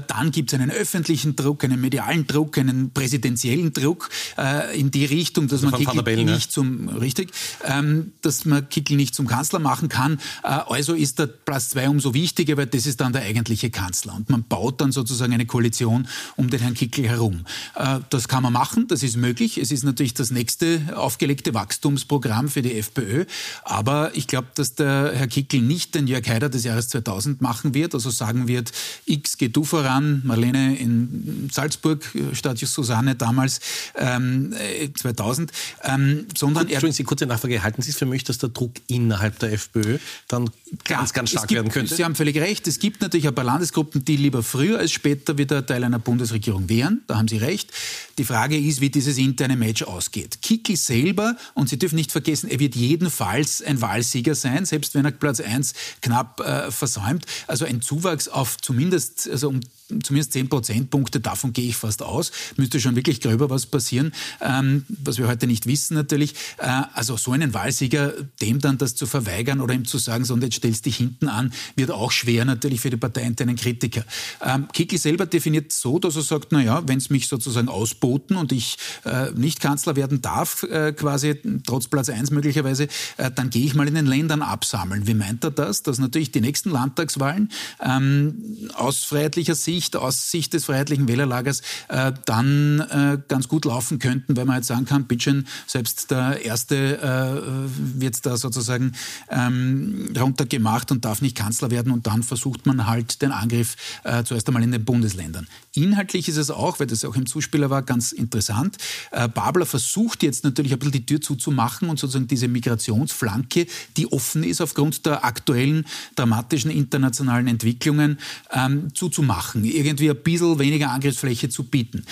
dann 0.07 0.31
gibt 0.31 0.51
es 0.51 0.59
einen 0.59 0.71
öffentlichen 0.71 1.35
Druck, 1.35 1.52
Druck, 1.53 1.63
einen 1.65 1.79
medialen 1.79 2.25
Druck, 2.25 2.57
einen 2.57 2.91
präsidentiellen 2.91 3.73
Druck 3.73 4.09
äh, 4.37 4.79
in 4.79 4.89
die 4.89 5.05
Richtung, 5.05 5.47
dass 5.47 5.63
also 5.63 5.69
man 5.69 5.79
Kickel 5.79 6.01
Bell, 6.01 6.25
nicht 6.25 6.47
ne? 6.47 6.49
zum 6.49 6.89
richtig, 6.89 7.31
ähm, 7.63 8.13
dass 8.21 8.45
man 8.45 8.67
Kickel 8.69 8.97
nicht 8.97 9.13
zum 9.13 9.27
Kanzler 9.27 9.59
machen 9.59 9.87
kann. 9.87 10.19
Äh, 10.43 10.47
also 10.47 10.93
ist 10.93 11.19
der 11.19 11.27
Platz 11.27 11.69
zwei 11.69 11.89
umso 11.89 12.15
wichtiger, 12.15 12.57
weil 12.57 12.65
das 12.65 12.87
ist 12.87 13.01
dann 13.01 13.13
der 13.13 13.21
eigentliche 13.21 13.69
Kanzler 13.69 14.15
und 14.15 14.29
man 14.31 14.43
baut 14.43 14.81
dann 14.81 14.91
sozusagen 14.91 15.31
eine 15.33 15.45
Koalition 15.45 16.07
um 16.35 16.49
den 16.49 16.59
Herrn 16.59 16.73
Kickel 16.73 17.07
herum. 17.07 17.45
Äh, 17.75 17.99
das 18.09 18.27
kann 18.27 18.41
man 18.41 18.53
machen, 18.53 18.87
das 18.87 19.03
ist 19.03 19.15
möglich. 19.15 19.59
Es 19.59 19.71
ist 19.71 19.83
natürlich 19.83 20.15
das 20.15 20.31
nächste 20.31 20.81
aufgelegte 20.95 21.53
Wachstumsprogramm 21.53 22.49
für 22.49 22.63
die 22.63 22.73
FPÖ, 22.73 23.25
aber 23.63 24.15
ich 24.15 24.25
glaube, 24.25 24.47
dass 24.55 24.73
der 24.73 25.11
Herr 25.13 25.27
Kickel 25.27 25.61
nicht 25.61 25.93
den 25.93 26.07
Jörg 26.07 26.27
Haider 26.27 26.49
des 26.49 26.63
Jahres 26.63 26.89
2000 26.89 27.41
machen 27.41 27.75
wird, 27.75 27.93
also 27.93 28.09
sagen 28.09 28.47
wird, 28.47 28.71
X 29.05 29.37
geh 29.37 29.49
du 29.49 29.63
voran, 29.63 30.21
Marlene 30.23 30.75
in 30.77 31.42
Salzburg, 31.51 32.03
äh, 32.15 32.35
Stadius 32.35 32.73
Susanne 32.73 33.15
damals, 33.15 33.59
ähm, 33.95 34.53
2000, 34.95 35.51
äh, 35.51 35.93
ähm, 35.93 36.27
sondern 36.35 36.65
Gut, 36.65 36.73
Entschuldigen 36.73 36.95
Sie, 36.95 37.03
kurze 37.03 37.25
Nachfrage. 37.25 37.63
Halten 37.63 37.81
Sie 37.81 37.91
es 37.91 37.97
für 37.97 38.05
möglich, 38.05 38.23
dass 38.23 38.37
der 38.37 38.49
Druck 38.49 38.73
innerhalb 38.87 39.39
der 39.39 39.53
FPÖ 39.53 39.97
dann 40.27 40.49
Klar, 40.83 40.99
ganz, 40.99 41.13
ganz 41.13 41.29
stark 41.31 41.47
gibt, 41.47 41.57
werden 41.57 41.71
könnte? 41.71 41.95
Sie 41.95 42.03
haben 42.03 42.15
völlig 42.15 42.37
recht. 42.37 42.67
Es 42.67 42.79
gibt 42.79 43.01
natürlich 43.01 43.27
ein 43.27 43.35
paar 43.35 43.43
Landesgruppen, 43.43 44.05
die 44.05 44.17
lieber 44.17 44.43
früher 44.43 44.79
als 44.79 44.91
später 44.91 45.37
wieder 45.37 45.65
Teil 45.65 45.83
einer 45.83 45.99
Bundesregierung 45.99 46.69
wären. 46.69 47.01
Da 47.07 47.17
haben 47.17 47.27
Sie 47.27 47.37
recht. 47.37 47.71
Die 48.17 48.23
Frage 48.23 48.57
ist, 48.57 48.81
wie 48.81 48.89
dieses 48.89 49.17
interne 49.17 49.55
Match 49.55 49.83
ausgeht. 49.83 50.39
Kiki 50.41 50.75
selber, 50.75 51.35
und 51.53 51.69
Sie 51.69 51.77
dürfen 51.77 51.95
nicht 51.95 52.11
vergessen, 52.11 52.49
er 52.49 52.59
wird 52.59 52.75
jedenfalls 52.75 53.61
ein 53.61 53.81
Wahlsieger 53.81 54.35
sein, 54.35 54.65
selbst 54.65 54.95
wenn 54.95 55.05
er 55.05 55.11
Platz 55.11 55.39
1 55.39 55.73
knapp 56.01 56.39
äh, 56.39 56.71
versäumt. 56.71 57.25
Also 57.47 57.65
ein 57.65 57.81
Zuwachs 57.81 58.27
auf 58.27 58.57
zumindest, 58.57 59.29
also 59.29 59.49
um 59.49 59.61
zumindest 60.01 60.33
10 60.33 60.49
Prozentpunkte, 60.49 61.19
davon 61.19 61.53
gehe 61.53 61.69
ich 61.69 61.75
fast 61.75 62.01
aus. 62.01 62.31
Müsste 62.57 62.79
schon 62.79 62.95
wirklich 62.95 63.21
gröber 63.21 63.49
was 63.49 63.65
passieren, 63.65 64.13
ähm, 64.41 64.85
was 64.87 65.17
wir 65.17 65.27
heute 65.27 65.47
nicht 65.47 65.67
wissen 65.67 65.95
natürlich. 65.95 66.35
Äh, 66.57 66.83
also 66.93 67.17
so 67.17 67.31
einen 67.31 67.53
Wahlsieger, 67.53 68.13
dem 68.41 68.59
dann 68.59 68.77
das 68.77 68.95
zu 68.95 69.05
verweigern 69.05 69.61
oder 69.61 69.73
ihm 69.73 69.85
zu 69.85 69.97
sagen, 69.97 70.25
so 70.25 70.33
und 70.33 70.43
jetzt 70.43 70.55
stellst 70.55 70.85
dich 70.85 70.97
hinten 70.97 71.27
an, 71.27 71.53
wird 71.75 71.91
auch 71.91 72.11
schwer 72.11 72.45
natürlich 72.45 72.81
für 72.81 72.89
die 72.89 72.97
parteiinternen 72.97 73.55
Kritiker. 73.55 74.03
Ähm, 74.41 74.67
Kickl 74.73 74.97
selber 74.97 75.25
definiert 75.25 75.71
so, 75.71 75.99
dass 75.99 76.15
er 76.15 76.21
sagt, 76.21 76.51
naja, 76.51 76.83
wenn 76.87 76.97
es 76.97 77.09
mich 77.09 77.27
sozusagen 77.27 77.67
ausboten 77.67 78.37
und 78.37 78.51
ich 78.51 78.77
äh, 79.05 79.31
nicht 79.31 79.59
Kanzler 79.59 79.95
werden 79.95 80.21
darf, 80.21 80.63
äh, 80.63 80.93
quasi 80.93 81.39
trotz 81.65 81.87
Platz 81.87 82.09
1 82.09 82.31
möglicherweise, 82.31 82.87
äh, 83.17 83.31
dann 83.31 83.49
gehe 83.49 83.65
ich 83.65 83.75
mal 83.75 83.87
in 83.87 83.95
den 83.95 84.05
Ländern 84.05 84.41
absammeln. 84.41 85.07
Wie 85.07 85.13
meint 85.13 85.43
er 85.43 85.51
das? 85.51 85.83
Dass 85.83 85.99
natürlich 85.99 86.31
die 86.31 86.41
nächsten 86.41 86.69
Landtagswahlen 86.69 87.49
ähm, 87.83 88.69
aus 88.73 89.03
freiheitlicher 89.03 89.55
Sicht 89.55 89.82
Sicht, 89.83 89.95
aus 89.97 90.31
Sicht 90.31 90.53
des 90.53 90.65
freiheitlichen 90.65 91.07
Wählerlagers 91.07 91.61
äh, 91.89 92.13
dann 92.25 92.79
äh, 92.79 93.17
ganz 93.27 93.47
gut 93.47 93.65
laufen 93.65 93.99
könnten, 93.99 94.37
weil 94.37 94.45
man 94.45 94.57
jetzt 94.57 94.67
sagen 94.67 94.85
kann, 94.85 95.05
bitteschön, 95.05 95.45
selbst 95.67 96.09
der 96.11 96.43
Erste 96.43 97.01
äh, 97.01 97.99
wird 97.99 98.25
da 98.25 98.37
sozusagen 98.37 98.93
ähm, 99.29 100.13
runtergemacht 100.17 100.91
und 100.91 101.03
darf 101.03 101.21
nicht 101.21 101.35
Kanzler 101.35 101.69
werden 101.69 101.91
und 101.91 102.07
dann 102.07 102.23
versucht 102.23 102.65
man 102.65 102.87
halt 102.87 103.21
den 103.21 103.31
Angriff 103.31 103.75
äh, 104.03 104.23
zuerst 104.23 104.47
einmal 104.47 104.63
in 104.63 104.71
den 104.71 104.85
Bundesländern. 104.85 105.47
Inhaltlich 105.75 106.29
ist 106.29 106.37
es 106.37 106.49
auch, 106.49 106.79
weil 106.79 106.87
das 106.87 107.03
auch 107.03 107.15
im 107.15 107.25
Zuspieler 107.25 107.69
war, 107.69 107.81
ganz 107.81 108.11
interessant. 108.11 108.77
Äh, 109.11 109.27
Babler 109.27 109.65
versucht 109.65 110.23
jetzt 110.23 110.43
natürlich 110.43 110.71
ein 110.71 110.79
bisschen 110.79 110.93
die 110.93 111.05
Tür 111.05 111.19
zuzumachen 111.19 111.89
und 111.89 111.99
sozusagen 111.99 112.27
diese 112.27 112.47
Migrationsflanke, 112.47 113.67
die 113.97 114.11
offen 114.11 114.43
ist 114.43 114.61
aufgrund 114.61 115.05
der 115.05 115.25
aktuellen 115.25 115.85
dramatischen 116.15 116.71
internationalen 116.71 117.47
Entwicklungen, 117.47 118.19
ähm, 118.51 118.93
zuzumachen 118.93 119.62
irgendwie 119.71 120.09
ein 120.09 120.21
bisschen 120.21 120.59
weniger 120.59 120.91
Angriffsfläche 120.91 121.49
zu 121.49 121.63
bieten. 121.63 122.05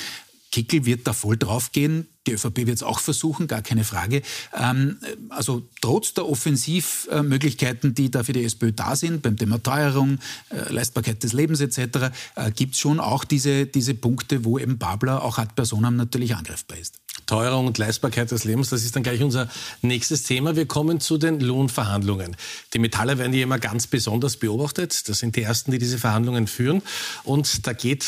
Kickel 0.51 0.85
wird 0.85 1.07
da 1.07 1.13
voll 1.13 1.37
draufgehen. 1.37 2.07
Die 2.27 2.33
ÖVP 2.33 2.57
wird 2.67 2.75
es 2.75 2.83
auch 2.83 2.99
versuchen, 2.99 3.47
gar 3.47 3.61
keine 3.61 3.83
Frage. 3.83 4.21
Ähm, 4.55 4.97
also 5.29 5.67
trotz 5.81 6.13
der 6.13 6.27
Offensivmöglichkeiten, 6.27 7.95
die 7.95 8.11
da 8.11 8.23
für 8.23 8.33
die 8.33 8.43
SPÖ 8.43 8.73
da 8.73 8.95
sind, 8.95 9.23
beim 9.23 9.37
Thema 9.37 9.63
Teuerung, 9.63 10.19
äh, 10.49 10.71
Leistbarkeit 10.71 11.23
des 11.23 11.33
Lebens 11.33 11.61
etc., 11.61 12.11
äh, 12.35 12.51
gibt 12.51 12.73
es 12.73 12.79
schon 12.79 12.99
auch 12.99 13.23
diese, 13.23 13.65
diese 13.65 13.95
Punkte, 13.95 14.43
wo 14.45 14.59
eben 14.59 14.77
Babler 14.77 15.23
auch 15.23 15.39
ad 15.39 15.53
personam 15.55 15.95
natürlich 15.95 16.35
angreifbar 16.35 16.77
ist. 16.77 17.00
Teuerung 17.31 17.65
und 17.65 17.77
Leistbarkeit 17.77 18.29
des 18.29 18.43
Lebens, 18.43 18.71
das 18.71 18.83
ist 18.83 18.93
dann 18.93 19.03
gleich 19.03 19.23
unser 19.23 19.47
nächstes 19.81 20.23
Thema. 20.23 20.57
Wir 20.57 20.65
kommen 20.65 20.99
zu 20.99 21.17
den 21.17 21.39
Lohnverhandlungen. 21.39 22.35
Die 22.73 22.79
Metalle 22.79 23.17
werden 23.19 23.33
ja 23.33 23.43
immer 23.43 23.57
ganz 23.57 23.87
besonders 23.87 24.35
beobachtet. 24.35 25.07
Das 25.07 25.19
sind 25.19 25.37
die 25.37 25.43
ersten, 25.43 25.71
die 25.71 25.77
diese 25.77 25.97
Verhandlungen 25.97 26.45
führen. 26.45 26.81
Und 27.23 27.65
da 27.67 27.71
geht 27.71 28.05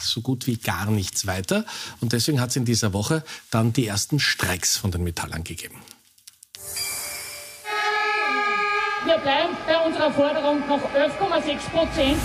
so 0.00 0.22
gut 0.22 0.48
wie 0.48 0.56
gar 0.56 0.90
nichts 0.90 1.24
weiter. 1.28 1.64
Und 2.00 2.14
deswegen 2.14 2.40
hat 2.40 2.50
es 2.50 2.56
in 2.56 2.64
dieser 2.64 2.92
Woche 2.92 3.22
dann 3.52 3.72
die 3.72 3.86
ersten 3.86 4.18
Streiks 4.18 4.76
von 4.76 4.90
den 4.90 5.04
Metallern 5.04 5.44
gegeben. 5.44 5.76
Wir 9.04 9.18
bleiben 9.18 9.56
bei 9.68 9.78
unserer 9.86 10.10
Forderung 10.10 10.66
noch 10.66 10.82
11,6 10.92 11.70
Prozent. 11.70 12.18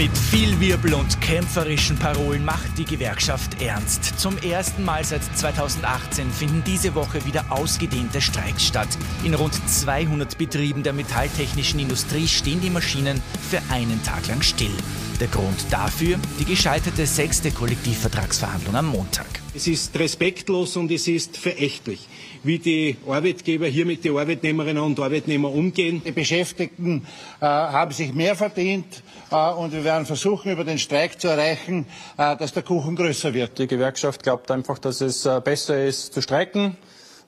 Mit 0.00 0.16
viel 0.16 0.58
Wirbel 0.60 0.94
und 0.94 1.20
kämpferischen 1.20 1.98
Parolen 1.98 2.42
macht 2.42 2.78
die 2.78 2.86
Gewerkschaft 2.86 3.60
ernst. 3.60 4.18
Zum 4.18 4.38
ersten 4.38 4.82
Mal 4.82 5.04
seit 5.04 5.22
2018 5.36 6.30
finden 6.30 6.64
diese 6.64 6.94
Woche 6.94 7.22
wieder 7.26 7.44
ausgedehnte 7.50 8.22
Streiks 8.22 8.64
statt. 8.64 8.88
In 9.24 9.34
rund 9.34 9.52
200 9.68 10.38
Betrieben 10.38 10.82
der 10.82 10.94
metalltechnischen 10.94 11.80
Industrie 11.80 12.26
stehen 12.28 12.62
die 12.62 12.70
Maschinen 12.70 13.22
für 13.50 13.60
einen 13.70 14.02
Tag 14.02 14.26
lang 14.26 14.40
still. 14.40 14.72
Der 15.20 15.28
Grund 15.28 15.66
dafür 15.70 16.18
die 16.38 16.46
gescheiterte 16.46 17.04
sechste 17.04 17.50
Kollektivvertragsverhandlung 17.50 18.74
am 18.74 18.86
Montag. 18.86 19.26
Es 19.54 19.66
ist 19.66 19.98
respektlos 19.98 20.78
und 20.78 20.90
es 20.90 21.06
ist 21.08 21.36
verächtlich, 21.36 22.08
wie 22.42 22.58
die 22.58 22.96
Arbeitgeber 23.06 23.66
hier 23.66 23.84
mit 23.84 24.02
den 24.02 24.16
Arbeitnehmerinnen 24.16 24.82
und 24.82 24.98
Arbeitnehmern 24.98 25.52
umgehen. 25.52 26.00
Die 26.06 26.12
Beschäftigten 26.12 27.06
äh, 27.38 27.44
haben 27.44 27.92
sich 27.92 28.14
mehr 28.14 28.34
verdient 28.34 29.02
äh, 29.30 29.50
und 29.50 29.72
wir 29.72 29.84
werden 29.84 30.06
versuchen, 30.06 30.52
über 30.52 30.64
den 30.64 30.78
Streik 30.78 31.20
zu 31.20 31.28
erreichen, 31.28 31.84
äh, 32.16 32.34
dass 32.38 32.54
der 32.54 32.62
Kuchen 32.62 32.96
größer 32.96 33.34
wird. 33.34 33.58
Die 33.58 33.66
Gewerkschaft 33.66 34.22
glaubt 34.22 34.50
einfach, 34.50 34.78
dass 34.78 35.02
es 35.02 35.26
äh, 35.26 35.38
besser 35.44 35.84
ist 35.84 36.14
zu 36.14 36.22
streiken 36.22 36.78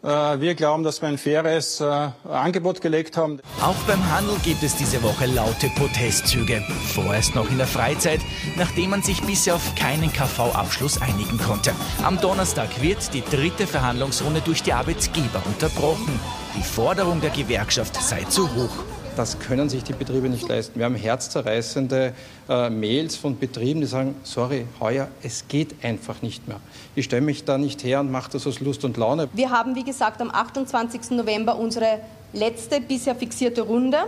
wir 0.03 0.55
glauben, 0.55 0.83
dass 0.83 1.01
wir 1.01 1.09
ein 1.09 1.19
faires 1.19 1.81
äh, 1.81 2.09
Angebot 2.29 2.81
gelegt 2.81 3.17
haben. 3.17 3.41
Auch 3.61 3.77
beim 3.87 4.05
Handel 4.13 4.37
gibt 4.45 4.63
es 4.63 4.77
diese 4.77 5.03
Woche 5.03 5.27
laute 5.27 5.69
Protestzüge. 5.77 6.63
Vorerst 6.95 7.35
noch 7.35 7.49
in 7.51 7.59
der 7.59 7.67
Freizeit, 7.67 8.21
nachdem 8.57 8.91
man 8.91 9.03
sich 9.03 9.23
bisher 9.23 9.55
auf 9.55 9.75
keinen 9.77 10.13
KV-Abschluss 10.13 11.01
einigen 11.01 11.39
konnte. 11.39 11.73
Am 12.03 12.21
Donnerstag 12.21 12.83
wird 12.83 13.15
die 13.15 13.23
dritte 13.23 13.67
Verhandlungsrunde 13.67 14.41
durch 14.41 14.63
die 14.63 14.73
Arbeitgeber 14.73 15.43
unterbrochen. 15.47 16.19
Die 16.57 16.63
Forderung 16.63 17.21
der 17.21 17.31
Gewerkschaft 17.31 17.97
sei 18.03 18.25
zu 18.25 18.53
hoch. 18.55 19.02
Das 19.17 19.39
können 19.39 19.69
sich 19.69 19.85
die 19.85 19.93
Betriebe 19.93 20.29
nicht 20.29 20.49
leisten. 20.49 20.79
Wir 20.79 20.87
haben 20.87 20.95
herzzerreißende 20.95 22.15
äh, 22.49 22.71
Mails 22.71 23.17
von 23.17 23.39
Betrieben, 23.39 23.81
die 23.81 23.87
sagen, 23.87 24.15
sorry, 24.23 24.67
heuer, 24.81 25.09
es 25.23 25.49
geht 25.49 25.85
einfach 25.85 26.23
nicht 26.23 26.49
mehr. 26.49 26.61
Ich 26.95 27.05
stelle 27.05 27.23
mich 27.23 27.45
da 27.45 27.59
nicht 27.59 27.85
her 27.85 28.01
und 28.01 28.11
mache 28.11 28.31
das 28.33 28.47
aus 28.47 28.61
Lust 28.61 28.85
und 28.85 28.97
Laune. 28.97 29.29
Wir 29.35 29.51
haben, 29.51 29.75
wie 29.75 29.85
gesagt, 29.85 30.21
am 30.23 30.31
28. 30.31 31.11
November 31.11 31.59
unsere 31.59 32.01
letzte 32.33 32.81
bisher 32.81 33.15
fixierte 33.15 33.63
Runde. 33.63 33.99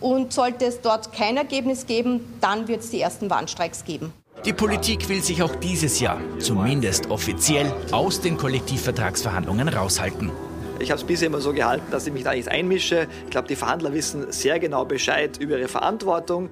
Und 0.00 0.32
sollte 0.32 0.66
es 0.66 0.80
dort 0.80 1.12
kein 1.12 1.36
Ergebnis 1.36 1.84
geben, 1.84 2.20
dann 2.40 2.68
wird 2.68 2.82
es 2.82 2.90
die 2.90 3.00
ersten 3.00 3.28
Warnstreiks 3.30 3.84
geben. 3.84 4.12
Die 4.44 4.52
Politik 4.52 5.08
will 5.08 5.20
sich 5.24 5.42
auch 5.42 5.56
dieses 5.56 5.98
Jahr, 5.98 6.20
zumindest 6.38 7.10
offiziell, 7.10 7.72
aus 7.90 8.20
den 8.20 8.36
Kollektivvertragsverhandlungen 8.36 9.68
raushalten. 9.68 10.30
Ich 10.80 10.90
habe 10.90 11.00
es 11.00 11.06
bisher 11.06 11.26
immer 11.26 11.40
so 11.40 11.52
gehalten, 11.52 11.86
dass 11.90 12.06
ich 12.06 12.12
mich 12.12 12.22
da 12.22 12.32
nicht 12.32 12.48
einmische. 12.48 13.08
Ich 13.24 13.30
glaube, 13.30 13.48
die 13.48 13.56
Verhandler 13.56 13.92
wissen 13.92 14.30
sehr 14.30 14.60
genau 14.60 14.84
Bescheid 14.84 15.36
über 15.38 15.58
ihre 15.58 15.68
Verantwortung. 15.68 16.50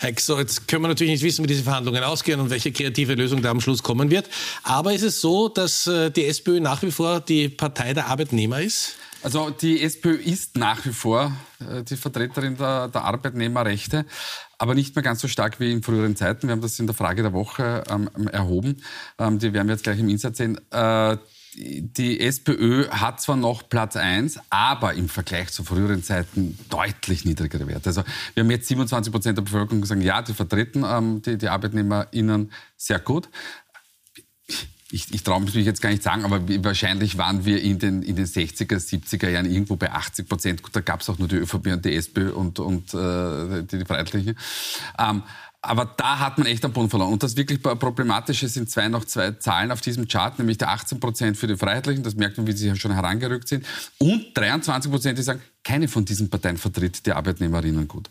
Heck, 0.00 0.20
so 0.20 0.38
jetzt 0.38 0.68
können 0.68 0.82
wir 0.82 0.88
natürlich 0.88 1.12
nicht 1.12 1.24
wissen, 1.24 1.42
wie 1.42 1.48
diese 1.48 1.64
Verhandlungen 1.64 2.04
ausgehen 2.04 2.40
und 2.40 2.50
welche 2.50 2.72
kreative 2.72 3.14
Lösung 3.14 3.42
da 3.42 3.50
am 3.50 3.60
Schluss 3.60 3.82
kommen 3.82 4.10
wird. 4.10 4.30
Aber 4.62 4.94
ist 4.94 5.02
es 5.02 5.20
so, 5.20 5.48
dass 5.48 5.86
äh, 5.88 6.10
die 6.10 6.24
SPÖ 6.26 6.60
nach 6.60 6.82
wie 6.82 6.92
vor 6.92 7.20
die 7.20 7.48
Partei 7.48 7.92
der 7.92 8.06
Arbeitnehmer 8.06 8.60
ist? 8.60 8.94
Also 9.22 9.50
die 9.50 9.82
SPÖ 9.82 10.14
ist 10.14 10.56
nach 10.56 10.86
wie 10.86 10.92
vor 10.92 11.32
äh, 11.60 11.82
die 11.82 11.96
Vertreterin 11.96 12.56
der, 12.56 12.88
der, 12.88 13.02
Arbeitnehmerrechte, 13.02 14.06
aber 14.56 14.76
nicht 14.76 14.94
mehr 14.94 15.02
ganz 15.02 15.20
so 15.20 15.26
stark 15.26 15.58
wie 15.58 15.72
in 15.72 15.82
früheren 15.82 16.14
Zeiten. 16.14 16.46
Wir 16.46 16.52
haben 16.52 16.60
das 16.62 16.78
in 16.78 16.86
der 16.86 16.94
Frage 16.94 17.22
der 17.22 17.32
Woche 17.32 17.82
ähm, 17.90 18.08
erhoben. 18.28 18.82
Ähm, 19.18 19.40
die 19.40 19.52
werden 19.52 19.66
wir 19.66 19.74
jetzt 19.74 19.82
gleich 19.82 19.98
im 19.98 20.08
Insatz 20.08 20.38
sehen. 20.38 20.60
Äh, 20.70 21.16
die 21.60 22.20
SPÖ 22.20 22.88
hat 22.88 23.20
zwar 23.20 23.36
noch 23.36 23.68
Platz 23.68 23.96
1, 23.96 24.38
aber 24.48 24.94
im 24.94 25.08
Vergleich 25.08 25.50
zu 25.50 25.64
früheren 25.64 26.04
Zeiten 26.04 26.56
deutlich 26.70 27.24
niedrigere 27.24 27.66
Werte. 27.66 27.88
Also 27.88 28.04
wir 28.34 28.44
haben 28.44 28.50
jetzt 28.50 28.68
27 28.68 29.12
Prozent 29.12 29.38
der 29.38 29.42
Bevölkerung 29.42 29.80
gesagt, 29.80 30.02
ja, 30.02 30.22
die 30.22 30.34
vertreten 30.34 30.84
ähm, 30.86 31.20
die, 31.22 31.36
die 31.36 31.48
ArbeitnehmerInnen 31.48 32.52
sehr 32.76 33.00
gut. 33.00 33.28
Ich, 34.90 35.12
ich 35.12 35.22
traue 35.22 35.40
mich 35.40 35.52
jetzt 35.54 35.82
gar 35.82 35.90
nicht 35.90 36.02
sagen, 36.02 36.24
aber 36.24 36.40
wahrscheinlich 36.64 37.18
waren 37.18 37.44
wir 37.44 37.60
in 37.60 37.78
den, 37.78 38.02
in 38.02 38.16
den 38.16 38.26
60er, 38.26 38.76
70er 38.76 39.28
Jahren 39.28 39.50
irgendwo 39.50 39.76
bei 39.76 39.90
80 39.90 40.28
Prozent. 40.28 40.62
Da 40.72 40.80
gab 40.80 41.00
es 41.00 41.10
auch 41.10 41.18
nur 41.18 41.28
die 41.28 41.36
ÖVP 41.36 41.66
und 41.72 41.84
die 41.84 41.94
SPÖ 41.94 42.30
und, 42.30 42.58
und 42.60 42.94
äh, 42.94 43.64
die, 43.64 43.78
die 43.78 43.84
Freiheitlichen. 43.84 44.38
Ähm, 44.98 45.24
aber 45.68 45.84
da 45.84 46.18
hat 46.18 46.38
man 46.38 46.46
echt 46.46 46.64
am 46.64 46.72
Boden 46.72 46.90
verloren. 46.90 47.12
Und 47.12 47.22
das 47.22 47.36
wirklich 47.36 47.62
Problematische 47.62 48.48
sind 48.48 48.70
zwei 48.70 48.88
noch 48.88 49.04
zwei 49.04 49.32
Zahlen 49.32 49.70
auf 49.70 49.80
diesem 49.80 50.08
Chart, 50.08 50.38
nämlich 50.38 50.58
der 50.58 50.70
18 50.70 50.98
Prozent 50.98 51.36
für 51.36 51.46
die 51.46 51.56
Freiheitlichen, 51.56 52.02
das 52.02 52.14
merkt 52.14 52.38
man, 52.38 52.46
wie 52.46 52.52
sie 52.52 52.74
schon 52.76 52.92
herangerückt 52.92 53.48
sind, 53.48 53.66
und 53.98 54.26
23 54.34 54.90
Prozent, 54.90 55.18
die 55.18 55.22
sagen, 55.22 55.42
keine 55.68 55.86
von 55.86 56.04
diesen 56.06 56.30
Parteien 56.30 56.56
vertritt 56.56 57.04
die 57.04 57.12
Arbeitnehmerinnen 57.12 57.86
gut. 57.88 58.08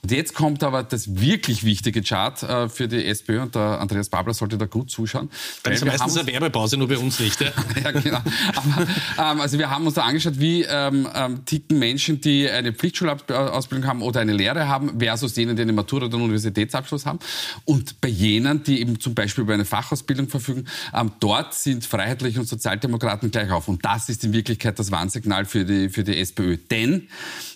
Und 0.00 0.12
jetzt 0.12 0.32
kommt 0.32 0.62
aber 0.62 0.84
das 0.84 1.20
wirklich 1.20 1.64
wichtige 1.64 2.02
Chart 2.02 2.40
äh, 2.44 2.68
für 2.68 2.86
die 2.86 3.04
SPÖ 3.04 3.42
und 3.42 3.54
der 3.56 3.80
Andreas 3.80 4.08
Babler 4.08 4.32
sollte 4.32 4.56
da 4.56 4.66
gut 4.66 4.92
zuschauen. 4.92 5.28
Das 5.64 5.74
ist 5.74 5.84
meistens 5.84 6.16
eine 6.16 6.28
Werbepause, 6.28 6.76
nur 6.76 6.86
bei 6.86 6.98
uns 6.98 7.18
nicht. 7.18 7.40
Ja, 7.40 7.50
ja 7.84 7.90
genau. 7.90 8.20
Aber, 8.54 8.86
ähm, 9.32 9.40
also 9.40 9.58
wir 9.58 9.70
haben 9.70 9.86
uns 9.86 9.96
da 9.96 10.02
angeschaut, 10.02 10.38
wie 10.38 10.62
ähm, 10.62 11.08
ähm, 11.12 11.44
ticken 11.46 11.80
Menschen, 11.80 12.20
die 12.20 12.48
eine 12.48 12.72
Pflichtschulausbildung 12.72 13.88
haben 13.88 14.02
oder 14.02 14.20
eine 14.20 14.32
Lehre 14.32 14.68
haben, 14.68 15.00
versus 15.00 15.34
denen, 15.34 15.56
die 15.56 15.62
eine 15.62 15.72
Matura 15.72 16.06
oder 16.06 16.14
einen 16.14 16.24
Universitätsabschluss 16.24 16.99
haben. 17.06 17.18
Und 17.64 18.00
bei 18.00 18.08
jenen, 18.08 18.62
die 18.62 18.80
eben 18.80 19.00
zum 19.00 19.14
Beispiel 19.14 19.42
über 19.42 19.54
eine 19.54 19.64
Fachausbildung 19.64 20.28
verfügen, 20.28 20.66
ähm, 20.94 21.12
dort 21.20 21.54
sind 21.54 21.84
Freiheitliche 21.84 22.40
und 22.40 22.46
Sozialdemokraten 22.46 23.30
gleich 23.30 23.50
auf. 23.50 23.68
Und 23.68 23.84
das 23.84 24.08
ist 24.08 24.24
in 24.24 24.32
Wirklichkeit 24.32 24.78
das 24.78 24.90
Warnsignal 24.90 25.44
für 25.44 25.64
die, 25.64 25.88
für 25.88 26.04
die 26.04 26.18
SPÖ. 26.18 26.56
Denn 26.56 27.08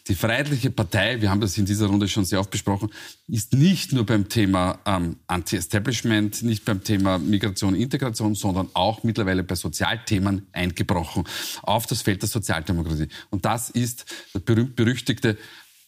die 0.08 0.14
Freiheitliche 0.14 0.70
Partei, 0.70 1.22
wir 1.22 1.30
haben 1.30 1.40
das 1.40 1.56
in 1.56 1.64
dieser 1.64 1.86
Runde 1.86 2.08
schon 2.08 2.24
sehr 2.26 2.38
oft 2.38 2.50
besprochen, 2.50 2.90
ist 3.26 3.54
nicht 3.54 3.92
nur 3.92 4.04
beim 4.04 4.28
Thema 4.28 4.78
ähm, 4.84 5.16
Anti-Establishment, 5.28 6.42
nicht 6.42 6.64
beim 6.66 6.84
Thema 6.84 7.18
Migration, 7.18 7.74
Integration, 7.74 8.34
sondern 8.34 8.68
auch 8.74 9.02
mittlerweile 9.02 9.42
bei 9.42 9.54
Sozialthemen 9.54 10.46
eingebrochen 10.52 11.24
auf 11.62 11.86
das 11.86 12.02
Feld 12.02 12.20
der 12.20 12.28
Sozialdemokratie. 12.28 13.08
Und 13.30 13.46
das 13.46 13.70
ist 13.70 14.04
der 14.34 14.40
berühmt-berüchtigte 14.40 15.38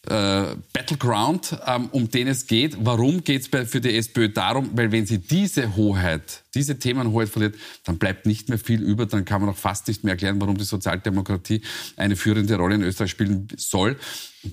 äh, 0.09 0.55
Battleground, 0.73 1.57
ähm, 1.65 1.89
um 1.91 2.09
den 2.09 2.27
es 2.27 2.47
geht. 2.47 2.77
Warum 2.79 3.23
geht 3.23 3.53
es 3.53 3.69
für 3.69 3.81
die 3.81 3.95
SPÖ 3.95 4.29
darum? 4.29 4.69
Weil 4.73 4.91
wenn 4.91 5.05
sie 5.05 5.19
diese 5.19 5.75
Hoheit, 5.75 6.43
diese 6.57 6.79
Themenhoheit 6.79 7.29
verliert, 7.29 7.55
dann 7.85 7.97
bleibt 7.97 8.25
nicht 8.25 8.49
mehr 8.49 8.57
viel 8.57 8.81
über. 8.81 9.05
Dann 9.05 9.25
kann 9.25 9.41
man 9.41 9.49
auch 9.49 9.57
fast 9.57 9.87
nicht 9.87 10.03
mehr 10.03 10.13
erklären, 10.13 10.41
warum 10.41 10.57
die 10.57 10.63
Sozialdemokratie 10.63 11.61
eine 11.95 12.15
führende 12.15 12.55
Rolle 12.55 12.75
in 12.75 12.83
Österreich 12.83 13.11
spielen 13.11 13.47
soll. 13.55 13.97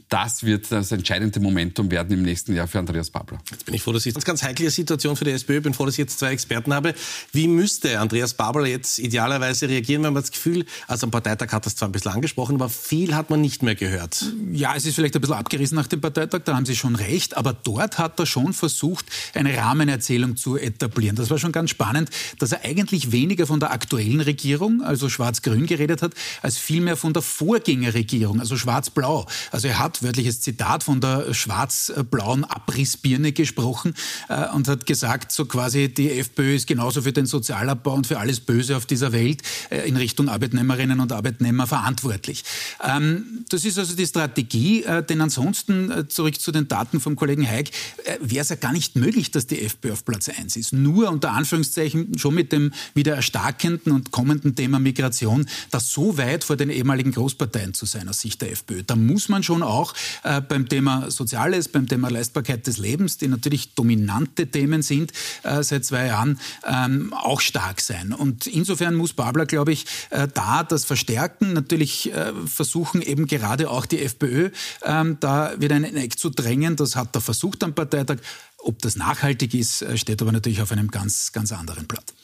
Das 0.08 0.44
wird 0.44 0.72
das 0.72 0.92
entscheidende 0.92 1.40
Momentum 1.40 1.90
werden 1.90 2.12
im 2.12 2.22
nächsten 2.22 2.54
Jahr 2.54 2.66
für 2.66 2.78
Andreas 2.78 3.10
Babler. 3.10 3.38
Jetzt 3.50 3.66
bin 3.66 3.74
ich 3.74 3.82
froh, 3.82 3.92
dass 3.92 4.06
ich 4.06 4.14
eine 4.14 4.24
ganz 4.24 4.42
heikle 4.42 4.70
Situation 4.70 5.14
für 5.14 5.24
die 5.24 5.30
SPÖ. 5.30 5.60
bin 5.60 5.74
froh, 5.74 5.84
dass 5.84 5.94
ich 5.94 5.98
jetzt 5.98 6.18
zwei 6.18 6.32
Experten 6.32 6.72
habe. 6.72 6.94
Wie 7.32 7.48
müsste 7.48 8.00
Andreas 8.00 8.34
Babler 8.34 8.66
jetzt 8.66 8.98
idealerweise 8.98 9.68
reagieren, 9.68 10.02
wenn 10.02 10.12
man 10.12 10.22
das 10.22 10.32
Gefühl, 10.32 10.64
also 10.88 11.06
am 11.06 11.10
Parteitag 11.10 11.52
hat 11.52 11.66
das 11.66 11.76
zwar 11.76 11.88
ein 11.88 11.92
bisschen 11.92 12.12
angesprochen, 12.12 12.56
aber 12.56 12.68
viel 12.68 13.14
hat 13.14 13.30
man 13.30 13.40
nicht 13.40 13.62
mehr 13.62 13.74
gehört. 13.74 14.24
Ja, 14.52 14.74
es 14.74 14.86
ist 14.86 14.94
vielleicht 14.94 15.14
ein 15.14 15.20
bisschen 15.20 15.36
abgerissen 15.36 15.76
nach 15.76 15.86
dem 15.86 16.00
Parteitag, 16.00 16.40
da 16.44 16.56
haben 16.56 16.66
Sie 16.66 16.76
schon 16.76 16.96
recht, 16.96 17.36
aber 17.36 17.52
dort 17.52 17.98
hat 17.98 18.18
er 18.18 18.26
schon 18.26 18.52
versucht, 18.52 19.06
eine 19.34 19.56
Rahmenerzählung 19.56 20.36
zu 20.36 20.56
etablieren. 20.56 21.16
Das 21.16 21.30
war 21.30 21.38
schon 21.38 21.52
ganz 21.52 21.70
spannend 21.70 21.93
spannend, 21.94 22.10
dass 22.38 22.52
er 22.52 22.64
eigentlich 22.64 23.12
weniger 23.12 23.46
von 23.46 23.60
der 23.60 23.72
aktuellen 23.72 24.20
Regierung, 24.20 24.82
also 24.82 25.08
schwarz-grün, 25.08 25.66
geredet 25.66 26.02
hat, 26.02 26.12
als 26.42 26.58
vielmehr 26.58 26.96
von 26.96 27.12
der 27.12 27.22
Vorgängerregierung, 27.22 28.40
also 28.40 28.56
schwarz-blau. 28.56 29.26
Also 29.50 29.68
er 29.68 29.78
hat 29.78 30.02
wörtliches 30.02 30.40
Zitat 30.40 30.82
von 30.82 31.00
der 31.00 31.32
schwarz-blauen 31.32 32.44
Abrissbirne 32.44 33.32
gesprochen 33.32 33.94
äh, 34.28 34.48
und 34.50 34.68
hat 34.68 34.86
gesagt, 34.86 35.32
so 35.32 35.44
quasi 35.44 35.92
die 35.92 36.10
FPÖ 36.10 36.56
ist 36.56 36.66
genauso 36.66 37.02
für 37.02 37.12
den 37.12 37.26
Sozialabbau 37.26 37.94
und 37.94 38.06
für 38.06 38.18
alles 38.18 38.40
Böse 38.40 38.76
auf 38.76 38.86
dieser 38.86 39.12
Welt 39.12 39.42
äh, 39.70 39.88
in 39.88 39.96
Richtung 39.96 40.28
Arbeitnehmerinnen 40.28 41.00
und 41.00 41.12
Arbeitnehmer 41.12 41.66
verantwortlich. 41.66 42.44
Ähm, 42.82 43.44
das 43.48 43.64
ist 43.64 43.78
also 43.78 43.94
die 43.94 44.06
Strategie, 44.06 44.82
äh, 44.82 45.04
denn 45.04 45.20
ansonsten, 45.20 45.90
äh, 45.90 46.08
zurück 46.08 46.40
zu 46.40 46.52
den 46.52 46.68
Daten 46.68 47.00
vom 47.00 47.16
Kollegen 47.16 47.46
Haig, 47.46 47.70
äh, 48.04 48.18
wäre 48.20 48.42
es 48.42 48.48
ja 48.48 48.56
gar 48.56 48.72
nicht 48.72 48.96
möglich, 48.96 49.30
dass 49.30 49.46
die 49.46 49.62
FPÖ 49.62 49.92
auf 49.92 50.04
Platz 50.04 50.28
1 50.28 50.56
ist. 50.56 50.72
Nur 50.72 51.10
unter 51.10 51.32
Anführungszeichen 51.32 51.83
schon 52.16 52.34
mit 52.34 52.52
dem 52.52 52.72
wieder 52.94 53.14
erstarkenden 53.14 53.92
und 53.92 54.10
kommenden 54.10 54.54
Thema 54.54 54.78
Migration, 54.78 55.46
das 55.70 55.90
so 55.90 56.16
weit 56.18 56.44
vor 56.44 56.56
den 56.56 56.70
ehemaligen 56.70 57.12
Großparteien 57.12 57.74
zu 57.74 57.86
sein 57.86 58.08
aus 58.08 58.20
Sicht 58.20 58.42
der 58.42 58.52
FPÖ. 58.52 58.82
Da 58.82 58.96
muss 58.96 59.28
man 59.28 59.42
schon 59.42 59.62
auch 59.62 59.94
äh, 60.22 60.40
beim 60.40 60.68
Thema 60.68 61.10
Soziales, 61.10 61.68
beim 61.68 61.88
Thema 61.88 62.10
Leistbarkeit 62.10 62.66
des 62.66 62.78
Lebens, 62.78 63.18
die 63.18 63.28
natürlich 63.28 63.74
dominante 63.74 64.46
Themen 64.46 64.82
sind 64.82 65.12
äh, 65.42 65.62
seit 65.62 65.84
zwei 65.84 66.06
Jahren, 66.06 66.38
ähm, 66.66 67.12
auch 67.12 67.40
stark 67.40 67.80
sein. 67.80 68.12
Und 68.12 68.46
insofern 68.46 68.94
muss 68.94 69.12
Babler, 69.12 69.46
glaube 69.46 69.72
ich, 69.72 69.86
äh, 70.10 70.28
da 70.32 70.62
das 70.62 70.84
verstärken, 70.84 71.52
natürlich 71.52 72.12
äh, 72.12 72.32
versuchen 72.46 73.02
eben 73.02 73.26
gerade 73.26 73.70
auch 73.70 73.86
die 73.86 74.00
FPÖ 74.00 74.50
ähm, 74.82 75.18
da 75.20 75.52
wieder 75.58 75.76
in 75.76 75.84
ein 75.84 75.96
Eck 75.96 76.18
zu 76.18 76.30
drängen. 76.30 76.76
Das 76.76 76.96
hat 76.96 77.14
er 77.14 77.20
versucht 77.20 77.62
am 77.62 77.74
Parteitag. 77.74 78.18
Ob 78.64 78.80
das 78.80 78.96
nachhaltig 78.96 79.52
ist, 79.52 79.82
äh, 79.82 79.98
steht 79.98 80.22
aber 80.22 80.32
natürlich 80.32 80.62
auf 80.62 80.72
einem 80.72 80.90
ganz, 80.90 81.32
ganz 81.32 81.52
anderen 81.52 81.86
Blatt. 81.86 82.14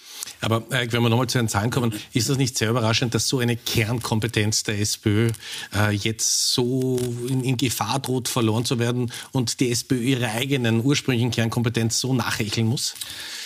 Aber 0.40 0.64
äh, 0.70 0.90
wenn 0.90 1.02
wir 1.02 1.10
nochmal 1.10 1.26
zu 1.26 1.36
den 1.36 1.48
Zahlen 1.48 1.70
kommen, 1.70 1.92
ist 2.14 2.30
das 2.30 2.38
nicht 2.38 2.56
sehr 2.56 2.70
überraschend, 2.70 3.14
dass 3.14 3.28
so 3.28 3.40
eine 3.40 3.56
Kernkompetenz 3.56 4.62
der 4.62 4.80
SPÖ 4.80 5.30
äh, 5.74 5.90
jetzt 5.90 6.52
so 6.52 6.98
in, 7.28 7.44
in, 7.44 7.58
Gefahr 7.58 7.98
droht, 7.98 8.28
verloren 8.28 8.64
zu 8.64 8.78
werden 8.78 9.12
und 9.32 9.60
die 9.60 9.70
SPÖ 9.70 10.00
ihre 10.00 10.30
eigenen 10.30 10.82
ursprünglichen 10.82 11.30
Kernkompetenz 11.30 12.00
so 12.00 12.14
nachhecheln 12.14 12.66
muss? 12.66 12.94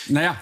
Naja, 0.06 0.38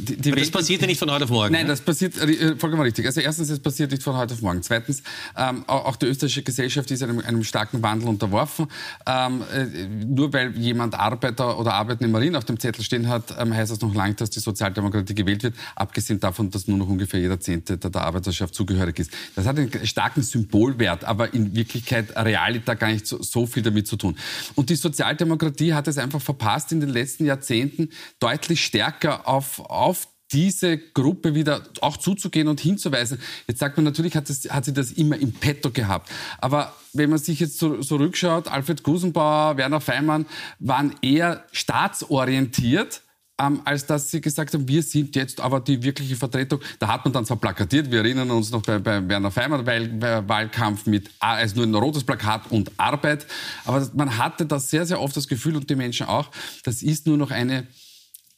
die, 0.00 0.16
die 0.16 0.30
das 0.30 0.50
passiert 0.50 0.80
ja 0.80 0.86
nicht 0.86 0.98
von 0.98 1.10
heute 1.10 1.24
auf 1.24 1.30
morgen. 1.30 1.52
Nein, 1.52 1.64
ne? 1.66 1.70
das 1.70 1.80
passiert 1.80 2.16
äh, 2.16 2.56
vollkommen 2.56 2.82
richtig. 2.82 3.06
Also 3.06 3.20
erstens, 3.20 3.50
es 3.50 3.60
passiert 3.60 3.90
nicht 3.90 4.02
von 4.02 4.16
heute 4.16 4.34
auf 4.34 4.40
morgen. 4.40 4.62
Zweitens, 4.62 5.02
ähm, 5.36 5.64
auch 5.66 5.96
die 5.96 6.06
österreichische 6.06 6.42
Gesellschaft 6.42 6.90
ist 6.90 7.02
einem, 7.02 7.20
einem 7.20 7.44
starken 7.44 7.82
Wandel 7.82 8.08
unterworfen. 8.08 8.66
Ähm, 9.06 9.42
äh, 9.52 9.86
nur 10.06 10.32
weil 10.32 10.56
jemand 10.56 10.94
Arbeiter 10.94 11.58
oder 11.58 11.74
Arbeitnehmerin 11.74 12.36
auf 12.36 12.44
dem 12.44 12.58
Zettel 12.58 12.84
stehen 12.84 13.08
hat, 13.08 13.34
ähm, 13.38 13.54
heißt 13.54 13.70
das 13.70 13.80
noch 13.80 13.94
lange, 13.94 14.14
dass 14.14 14.30
die 14.30 14.40
Sozialdemokratie 14.40 15.14
gewählt 15.14 15.42
wird. 15.42 15.54
Abgesehen 15.76 16.20
davon, 16.20 16.50
dass 16.50 16.66
nur 16.66 16.78
noch 16.78 16.88
ungefähr 16.88 17.20
jeder 17.20 17.40
Zehnte 17.40 17.76
der, 17.76 17.90
der 17.90 18.02
Arbeiterschaft 18.02 18.54
zugehörig 18.54 18.98
ist. 18.98 19.10
Das 19.36 19.46
hat 19.46 19.58
einen 19.58 19.86
starken 19.86 20.22
Symbolwert, 20.22 21.04
aber 21.04 21.34
in 21.34 21.54
Wirklichkeit 21.54 22.16
realita 22.16 22.74
gar 22.74 22.90
nicht 22.92 23.06
so, 23.06 23.22
so 23.22 23.46
viel 23.46 23.62
damit 23.62 23.86
zu 23.86 23.96
tun. 23.96 24.16
Und 24.54 24.70
die 24.70 24.76
Sozialdemokratie 24.76 25.74
hat 25.74 25.88
es 25.88 25.98
einfach 25.98 26.20
verpasst, 26.20 26.72
in 26.72 26.80
den 26.80 26.90
letzten 26.90 27.24
Jahrzehnten 27.24 27.90
deutlich 28.18 28.64
stärker 28.64 29.28
auf, 29.28 29.60
auf 29.60 29.89
diese 30.32 30.78
Gruppe 30.78 31.34
wieder 31.34 31.62
auch 31.80 31.96
zuzugehen 31.96 32.48
und 32.48 32.60
hinzuweisen. 32.60 33.18
Jetzt 33.46 33.60
sagt 33.60 33.76
man 33.76 33.84
natürlich, 33.84 34.16
hat, 34.16 34.28
das, 34.28 34.48
hat 34.50 34.64
sie 34.64 34.72
das 34.72 34.92
immer 34.92 35.18
im 35.18 35.32
Petto 35.32 35.70
gehabt. 35.70 36.10
Aber 36.38 36.74
wenn 36.92 37.10
man 37.10 37.18
sich 37.18 37.40
jetzt 37.40 37.58
zurückschaut, 37.58 38.48
Alfred 38.48 38.82
Gusenbauer, 38.82 39.56
Werner 39.56 39.80
Feimann 39.80 40.26
waren 40.58 40.94
eher 41.02 41.44
staatsorientiert 41.52 43.02
ähm, 43.40 43.62
als 43.64 43.86
dass 43.86 44.10
sie 44.10 44.20
gesagt 44.20 44.52
haben, 44.52 44.68
wir 44.68 44.82
sind 44.82 45.16
jetzt 45.16 45.40
aber 45.40 45.60
die 45.60 45.82
wirkliche 45.82 46.16
Vertretung. 46.16 46.60
Da 46.78 46.88
hat 46.88 47.04
man 47.04 47.12
dann 47.12 47.24
zwar 47.24 47.38
plakatiert, 47.38 47.90
wir 47.90 48.00
erinnern 48.00 48.30
uns 48.30 48.50
noch 48.50 48.62
bei, 48.62 48.78
bei 48.78 49.06
Werner 49.08 49.30
Feimann, 49.30 49.64
weil, 49.64 50.00
Wahlkampf 50.28 50.86
mit 50.86 51.10
also 51.18 51.56
nur 51.56 51.66
ein 51.66 51.74
rotes 51.74 52.04
Plakat 52.04 52.50
und 52.50 52.70
Arbeit, 52.76 53.26
aber 53.64 53.88
man 53.94 54.18
hatte 54.18 54.44
da 54.44 54.60
sehr, 54.60 54.84
sehr 54.84 55.00
oft 55.00 55.16
das 55.16 55.26
Gefühl 55.26 55.56
und 55.56 55.70
die 55.70 55.76
Menschen 55.76 56.06
auch, 56.06 56.30
das 56.64 56.82
ist 56.82 57.06
nur 57.06 57.16
noch 57.16 57.30
eine 57.30 57.66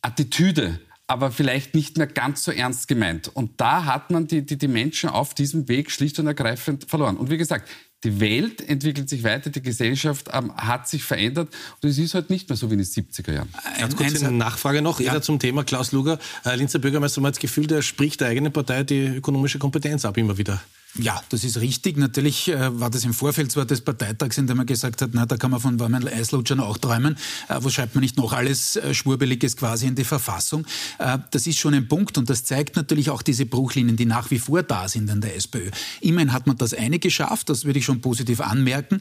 Attitüde 0.02 0.78
aber 1.12 1.31
vielleicht 1.31 1.75
nicht 1.75 1.99
mehr 1.99 2.07
ganz 2.07 2.42
so 2.42 2.52
ernst 2.52 2.88
gemeint. 2.88 3.28
Und 3.28 3.61
da 3.61 3.85
hat 3.85 4.11
man 4.11 4.26
die, 4.26 4.47
die, 4.47 4.57
die 4.57 4.69
Menschen 4.69 5.11
auf 5.11 5.35
diesem 5.35 5.69
Weg 5.69 5.90
schlicht 5.90 6.19
und 6.19 6.26
ergreifend 6.26 6.88
verloren. 6.88 7.19
Und 7.19 7.28
wie 7.28 7.37
gesagt, 7.37 7.69
die 8.02 8.19
Welt 8.19 8.66
entwickelt 8.66 9.09
sich 9.11 9.23
weiter, 9.23 9.50
die 9.50 9.62
Gesellschaft 9.62 10.31
ähm, 10.33 10.57
hat 10.57 10.88
sich 10.88 11.04
verändert 11.04 11.54
und 11.81 11.88
es 11.88 11.99
ist 11.99 12.14
halt 12.14 12.31
nicht 12.31 12.49
mehr 12.49 12.57
so 12.57 12.69
wie 12.71 12.75
in 12.75 12.81
den 12.81 12.87
70er 12.87 13.33
Jahren. 13.33 13.49
Ganz 13.78 13.95
kurz 13.95 14.23
eine 14.23 14.37
Nachfrage 14.37 14.83
noch, 14.83 14.99
ja. 14.99 15.21
zum 15.21 15.38
Thema 15.38 15.62
Klaus 15.62 15.92
Luger. 15.92 16.19
Äh, 16.45 16.57
Linzer 16.57 16.81
Bürgermeister, 16.81 17.21
man 17.21 17.28
hat 17.28 17.37
das 17.37 17.40
Gefühl, 17.40 17.66
der 17.66 17.83
spricht 17.83 18.21
der 18.21 18.28
eigenen 18.28 18.52
Partei 18.52 18.83
die 18.83 19.04
ökonomische 19.04 19.59
Kompetenz 19.59 20.04
ab 20.04 20.16
immer 20.16 20.37
wieder. 20.38 20.61
Ja, 20.99 21.22
das 21.30 21.42
ist 21.42 21.58
richtig. 21.58 21.96
Natürlich 21.96 22.49
äh, 22.49 22.78
war 22.78 22.90
das 22.90 23.04
im 23.04 23.14
Vorfeld 23.14 23.50
zwar 23.50 23.64
des 23.64 23.80
Parteitags, 23.80 24.37
in 24.37 24.46
dem 24.46 24.58
man 24.58 24.66
gesagt 24.66 25.00
hat, 25.00 25.11
na, 25.14 25.25
da 25.25 25.38
kann 25.38 25.50
man 25.50 25.58
von 25.58 25.80
warmen 25.80 26.06
Eislutschern 26.06 26.61
auch 26.61 26.76
träumen. 26.76 27.16
Äh, 27.49 27.61
wo 27.61 27.70
schreibt 27.70 27.94
man 27.94 28.02
nicht 28.02 28.18
noch 28.18 28.34
alles 28.34 28.76
äh, 28.76 28.92
Schwurbeliges 28.92 29.56
quasi 29.56 29.87
in 29.87 29.94
die 29.94 30.04
Verfassung? 30.04 30.66
Äh, 30.99 31.16
das 31.30 31.46
ist 31.46 31.59
schon 31.59 31.72
ein 31.72 31.88
Punkt 31.88 32.18
und 32.18 32.28
das 32.28 32.44
zeigt 32.44 32.76
natürlich 32.76 33.09
auch 33.09 33.22
diese 33.22 33.46
Bruchlinien, 33.46 33.96
die 33.96 34.05
nach 34.05 34.31
wie 34.31 34.38
vor 34.38 34.62
da 34.62 34.87
sind 34.87 35.09
in 35.09 35.22
der 35.22 35.35
SPÖ. 35.35 35.70
Immerhin 36.02 36.35
hat 36.35 36.46
man 36.46 36.59
das 36.59 36.74
eine 36.74 36.98
geschafft, 36.98 37.48
das 37.48 37.64
würde 37.64 37.78
ich 37.78 37.87
schon 37.87 38.02
positiv 38.02 38.42
anmerken, 38.42 39.00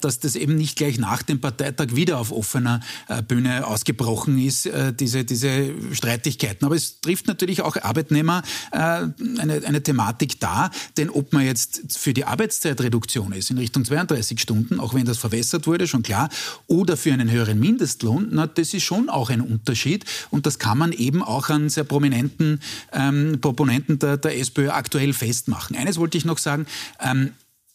dass 0.00 0.20
das 0.20 0.36
eben 0.36 0.54
nicht 0.54 0.76
gleich 0.76 0.98
nach 0.98 1.22
dem 1.22 1.40
Parteitag 1.40 1.96
wieder 1.96 2.18
auf 2.18 2.30
offener 2.30 2.80
Bühne 3.26 3.66
ausgebrochen 3.66 4.38
ist, 4.38 4.68
diese, 5.00 5.24
diese 5.24 5.74
Streitigkeiten. 5.92 6.64
Aber 6.64 6.76
es 6.76 7.00
trifft 7.00 7.26
natürlich 7.26 7.62
auch 7.62 7.76
Arbeitnehmer 7.76 8.42
eine, 8.70 9.62
eine 9.64 9.82
Thematik 9.82 10.40
da, 10.40 10.70
denn 10.96 11.10
ob 11.10 11.23
man 11.32 11.44
jetzt 11.44 11.96
für 11.96 12.12
die 12.12 12.24
Arbeitszeitreduktion 12.24 13.32
ist 13.32 13.50
in 13.50 13.58
Richtung 13.58 13.84
32 13.84 14.40
Stunden, 14.40 14.80
auch 14.80 14.94
wenn 14.94 15.04
das 15.04 15.18
verwässert 15.18 15.66
wurde, 15.66 15.86
schon 15.86 16.02
klar, 16.02 16.28
oder 16.66 16.96
für 16.96 17.12
einen 17.12 17.30
höheren 17.30 17.58
Mindestlohn, 17.58 18.28
na, 18.30 18.46
das 18.46 18.74
ist 18.74 18.82
schon 18.82 19.08
auch 19.08 19.30
ein 19.30 19.40
Unterschied. 19.40 20.04
Und 20.30 20.46
das 20.46 20.58
kann 20.58 20.78
man 20.78 20.92
eben 20.92 21.22
auch 21.22 21.48
an 21.48 21.68
sehr 21.68 21.84
prominenten 21.84 22.60
ähm, 22.92 23.38
Proponenten 23.40 23.98
der, 23.98 24.16
der 24.16 24.38
SPÖ 24.38 24.70
aktuell 24.70 25.12
festmachen. 25.12 25.76
Eines 25.76 25.98
wollte 25.98 26.18
ich 26.18 26.24
noch 26.24 26.38
sagen, 26.38 26.66
ähm, 27.00 27.32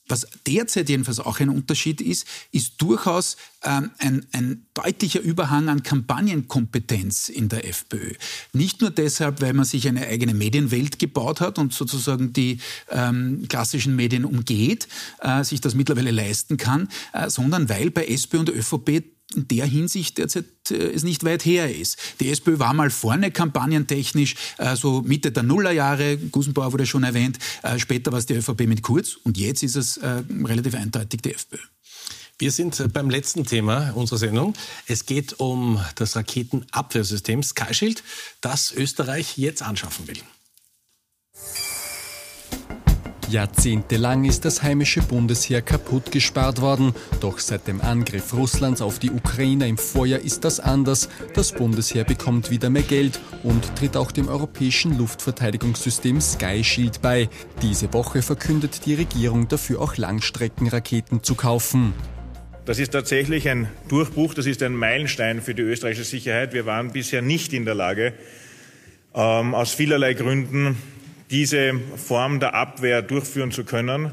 was 0.09 0.27
derzeit 0.45 0.89
jedenfalls 0.89 1.19
auch 1.19 1.39
ein 1.39 1.49
Unterschied 1.49 2.01
ist, 2.01 2.27
ist 2.51 2.81
durchaus 2.81 3.37
ähm, 3.63 3.91
ein, 3.99 4.25
ein, 4.31 4.65
deutlicher 4.73 5.19
Überhang 5.19 5.67
an 5.69 5.83
Kampagnenkompetenz 5.83 7.29
in 7.29 7.49
der 7.49 7.67
FPÖ. 7.67 8.13
Nicht 8.53 8.81
nur 8.81 8.91
deshalb, 8.91 9.41
weil 9.41 9.53
man 9.53 9.65
sich 9.65 9.87
eine 9.87 10.07
eigene 10.07 10.33
Medienwelt 10.33 10.99
gebaut 10.99 11.41
hat 11.41 11.59
und 11.59 11.73
sozusagen 11.73 12.31
die 12.31 12.59
ähm, 12.89 13.45
klassischen 13.49 13.95
Medien 13.95 14.25
umgeht, 14.25 14.87
äh, 15.21 15.43
sich 15.43 15.61
das 15.61 15.75
mittlerweile 15.75 16.11
leisten 16.11 16.57
kann, 16.57 16.87
äh, 17.13 17.29
sondern 17.29 17.69
weil 17.69 17.91
bei 17.91 18.05
SPÖ 18.05 18.39
und 18.39 18.49
ÖVP 18.49 19.03
in 19.35 19.47
der 19.47 19.65
Hinsicht 19.65 20.17
derzeit 20.17 20.45
äh, 20.71 20.75
es 20.75 21.03
nicht 21.03 21.23
weit 21.23 21.45
her 21.45 21.73
ist. 21.73 21.97
Die 22.19 22.29
SPÖ 22.29 22.59
war 22.59 22.73
mal 22.73 22.89
vorne 22.89 23.31
kampagnentechnisch, 23.31 24.35
äh, 24.57 24.75
so 24.75 25.01
Mitte 25.01 25.31
der 25.31 25.43
Nullerjahre, 25.43 26.17
Gusenbauer 26.17 26.73
wurde 26.73 26.85
schon 26.85 27.03
erwähnt, 27.03 27.37
äh, 27.63 27.79
später 27.79 28.11
war 28.11 28.19
es 28.19 28.25
die 28.25 28.33
ÖVP 28.33 28.61
mit 28.67 28.81
Kurz 28.81 29.15
und 29.23 29.37
jetzt 29.37 29.63
ist 29.63 29.75
es 29.75 29.97
äh, 29.97 30.23
relativ 30.43 30.75
eindeutig 30.75 31.21
die 31.21 31.33
FPÖ. 31.33 31.57
Wir 32.41 32.51
sind 32.51 32.93
beim 32.93 33.09
letzten 33.09 33.45
Thema 33.45 33.91
unserer 33.95 34.17
Sendung. 34.17 34.53
Es 34.87 35.05
geht 35.05 35.41
um 35.41 35.83
das 35.95 36.15
Raketenabwehrsystem 36.15 37.43
Sky 37.43 37.73
Shield, 37.73 38.01
das 38.39 38.71
Österreich 38.71 39.37
jetzt 39.37 39.61
anschaffen 39.61 40.07
will. 40.07 40.21
Jahrzehntelang 43.29 44.25
ist 44.25 44.43
das 44.43 44.63
heimische 44.63 45.01
Bundesheer 45.01 45.61
kaputt 45.61 46.11
gespart 46.11 46.61
worden. 46.61 46.93
Doch 47.19 47.37
seit 47.39 47.67
dem 47.67 47.79
Angriff 47.79 48.33
Russlands 48.33 48.81
auf 48.81 48.97
die 48.97 49.11
Ukraine 49.11 49.67
im 49.67 49.77
Vorjahr 49.77 50.19
ist 50.19 50.43
das 50.45 50.59
anders. 50.59 51.09
Das 51.35 51.51
Bundesheer 51.51 52.03
bekommt 52.03 52.49
wieder 52.49 52.69
mehr 52.69 52.81
Geld 52.81 53.19
und 53.43 53.75
tritt 53.75 53.95
auch 53.95 54.11
dem 54.11 54.27
europäischen 54.27 54.97
Luftverteidigungssystem 54.97 56.19
Sky 56.19 56.63
Shield 56.63 57.01
bei. 57.01 57.29
Diese 57.61 57.93
Woche 57.93 58.23
verkündet 58.23 58.85
die 58.85 58.95
Regierung 58.95 59.47
dafür 59.47 59.79
auch 59.81 59.97
Langstreckenraketen 59.97 61.21
zu 61.21 61.35
kaufen. 61.35 61.93
Das 62.65 62.79
ist 62.79 62.91
tatsächlich 62.91 63.47
ein 63.47 63.67
Durchbruch, 63.87 64.33
das 64.33 64.45
ist 64.47 64.63
ein 64.63 64.75
Meilenstein 64.75 65.41
für 65.41 65.53
die 65.53 65.61
österreichische 65.61 66.03
Sicherheit. 66.03 66.53
Wir 66.53 66.65
waren 66.65 66.91
bisher 66.91 67.21
nicht 67.21 67.53
in 67.53 67.65
der 67.65 67.75
Lage, 67.75 68.13
ähm, 69.13 69.55
aus 69.55 69.73
vielerlei 69.73 70.13
Gründen 70.13 70.77
diese 71.31 71.73
Form 71.95 72.39
der 72.39 72.55
Abwehr 72.55 73.01
durchführen 73.01 73.51
zu 73.51 73.63
können. 73.63 74.11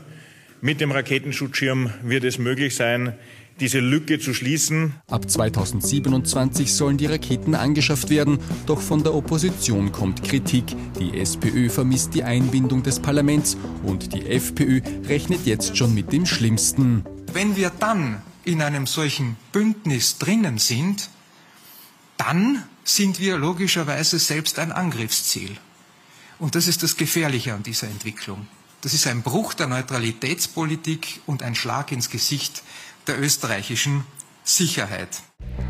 Mit 0.60 0.80
dem 0.80 0.90
Raketenschutzschirm 0.90 1.90
wird 2.02 2.24
es 2.24 2.38
möglich 2.38 2.74
sein, 2.74 3.14
diese 3.60 3.80
Lücke 3.80 4.18
zu 4.18 4.34
schließen. 4.34 4.94
Ab 5.08 5.30
2027 5.30 6.72
sollen 6.72 6.98
die 6.98 7.06
Raketen 7.06 7.54
angeschafft 7.54 8.10
werden, 8.10 8.38
doch 8.66 8.80
von 8.80 9.02
der 9.02 9.14
Opposition 9.14 9.92
kommt 9.92 10.22
Kritik. 10.24 10.64
Die 11.00 11.18
SPÖ 11.18 11.70
vermisst 11.70 12.14
die 12.14 12.22
Einbindung 12.22 12.82
des 12.82 13.00
Parlaments 13.00 13.56
und 13.82 14.12
die 14.12 14.26
FPÖ 14.26 14.80
rechnet 15.08 15.46
jetzt 15.46 15.76
schon 15.76 15.94
mit 15.94 16.12
dem 16.12 16.26
Schlimmsten. 16.26 17.04
Wenn 17.32 17.56
wir 17.56 17.70
dann 17.80 18.22
in 18.44 18.62
einem 18.62 18.86
solchen 18.86 19.36
Bündnis 19.52 20.18
drinnen 20.18 20.58
sind, 20.58 21.08
dann 22.18 22.62
sind 22.84 23.20
wir 23.20 23.38
logischerweise 23.38 24.18
selbst 24.18 24.58
ein 24.58 24.72
Angriffsziel. 24.72 25.50
Und 26.38 26.54
das 26.54 26.68
ist 26.68 26.82
das 26.82 26.96
Gefährliche 26.96 27.54
an 27.54 27.62
dieser 27.62 27.88
Entwicklung. 27.88 28.46
Das 28.82 28.92
ist 28.94 29.06
ein 29.06 29.22
Bruch 29.22 29.54
der 29.54 29.66
Neutralitätspolitik 29.66 31.20
und 31.26 31.42
ein 31.42 31.54
Schlag 31.54 31.92
ins 31.92 32.10
Gesicht 32.10 32.62
der 33.06 33.20
österreichischen 33.20 34.04
Sicherheit. 34.44 35.22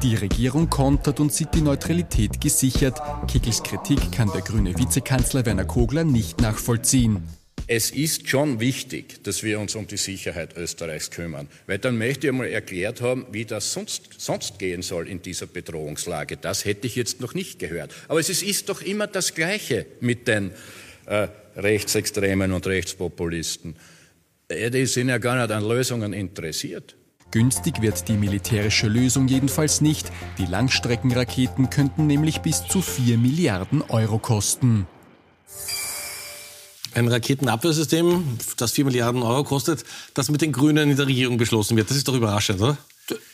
Die 0.02 0.16
Regierung 0.16 0.68
kontert 0.68 1.20
und 1.20 1.32
sieht 1.32 1.54
die 1.54 1.62
Neutralität 1.62 2.40
gesichert. 2.40 3.00
Kickels 3.28 3.62
Kritik 3.62 4.12
kann 4.12 4.30
der 4.32 4.42
grüne 4.42 4.76
Vizekanzler 4.76 5.46
Werner 5.46 5.64
Kogler 5.64 6.04
nicht 6.04 6.40
nachvollziehen. 6.40 7.22
Es 7.68 7.90
ist 7.90 8.28
schon 8.28 8.60
wichtig, 8.60 9.24
dass 9.24 9.42
wir 9.42 9.58
uns 9.58 9.74
um 9.74 9.88
die 9.88 9.96
Sicherheit 9.96 10.56
Österreichs 10.56 11.10
kümmern, 11.10 11.48
weil 11.66 11.78
dann 11.78 11.98
möchte 11.98 12.28
ich 12.28 12.32
einmal 12.32 12.46
erklärt 12.46 13.00
haben, 13.00 13.26
wie 13.32 13.44
das 13.44 13.72
sonst, 13.72 14.10
sonst 14.18 14.60
gehen 14.60 14.82
soll 14.82 15.08
in 15.08 15.20
dieser 15.20 15.48
Bedrohungslage. 15.48 16.36
Das 16.36 16.64
hätte 16.64 16.86
ich 16.86 16.94
jetzt 16.94 17.20
noch 17.20 17.34
nicht 17.34 17.58
gehört. 17.58 17.92
Aber 18.06 18.20
es 18.20 18.28
ist 18.28 18.68
doch 18.68 18.82
immer 18.82 19.08
das 19.08 19.34
Gleiche 19.34 19.84
mit 19.98 20.28
den 20.28 20.52
äh, 21.06 21.26
Rechtsextremen 21.56 22.52
und 22.52 22.68
Rechtspopulisten. 22.68 23.74
Äh, 24.46 24.70
die 24.70 24.86
sind 24.86 25.08
ja 25.08 25.18
gar 25.18 25.34
nicht 25.34 25.50
an 25.50 25.66
Lösungen 25.66 26.12
interessiert. 26.12 26.94
Günstig 27.32 27.82
wird 27.82 28.06
die 28.06 28.16
militärische 28.16 28.86
Lösung 28.86 29.26
jedenfalls 29.26 29.80
nicht. 29.80 30.12
Die 30.38 30.46
Langstreckenraketen 30.46 31.68
könnten 31.68 32.06
nämlich 32.06 32.42
bis 32.42 32.64
zu 32.68 32.80
4 32.80 33.18
Milliarden 33.18 33.82
Euro 33.82 34.20
kosten. 34.20 34.86
Ein 36.96 37.08
Raketenabwehrsystem, 37.08 38.38
das 38.56 38.72
4 38.72 38.86
Milliarden 38.86 39.22
Euro 39.22 39.44
kostet, 39.44 39.84
das 40.14 40.30
mit 40.30 40.40
den 40.40 40.50
Grünen 40.50 40.90
in 40.90 40.96
der 40.96 41.06
Regierung 41.06 41.36
beschlossen 41.36 41.76
wird. 41.76 41.90
Das 41.90 41.96
ist 41.98 42.08
doch 42.08 42.14
überraschend, 42.14 42.58
oder? 42.58 42.78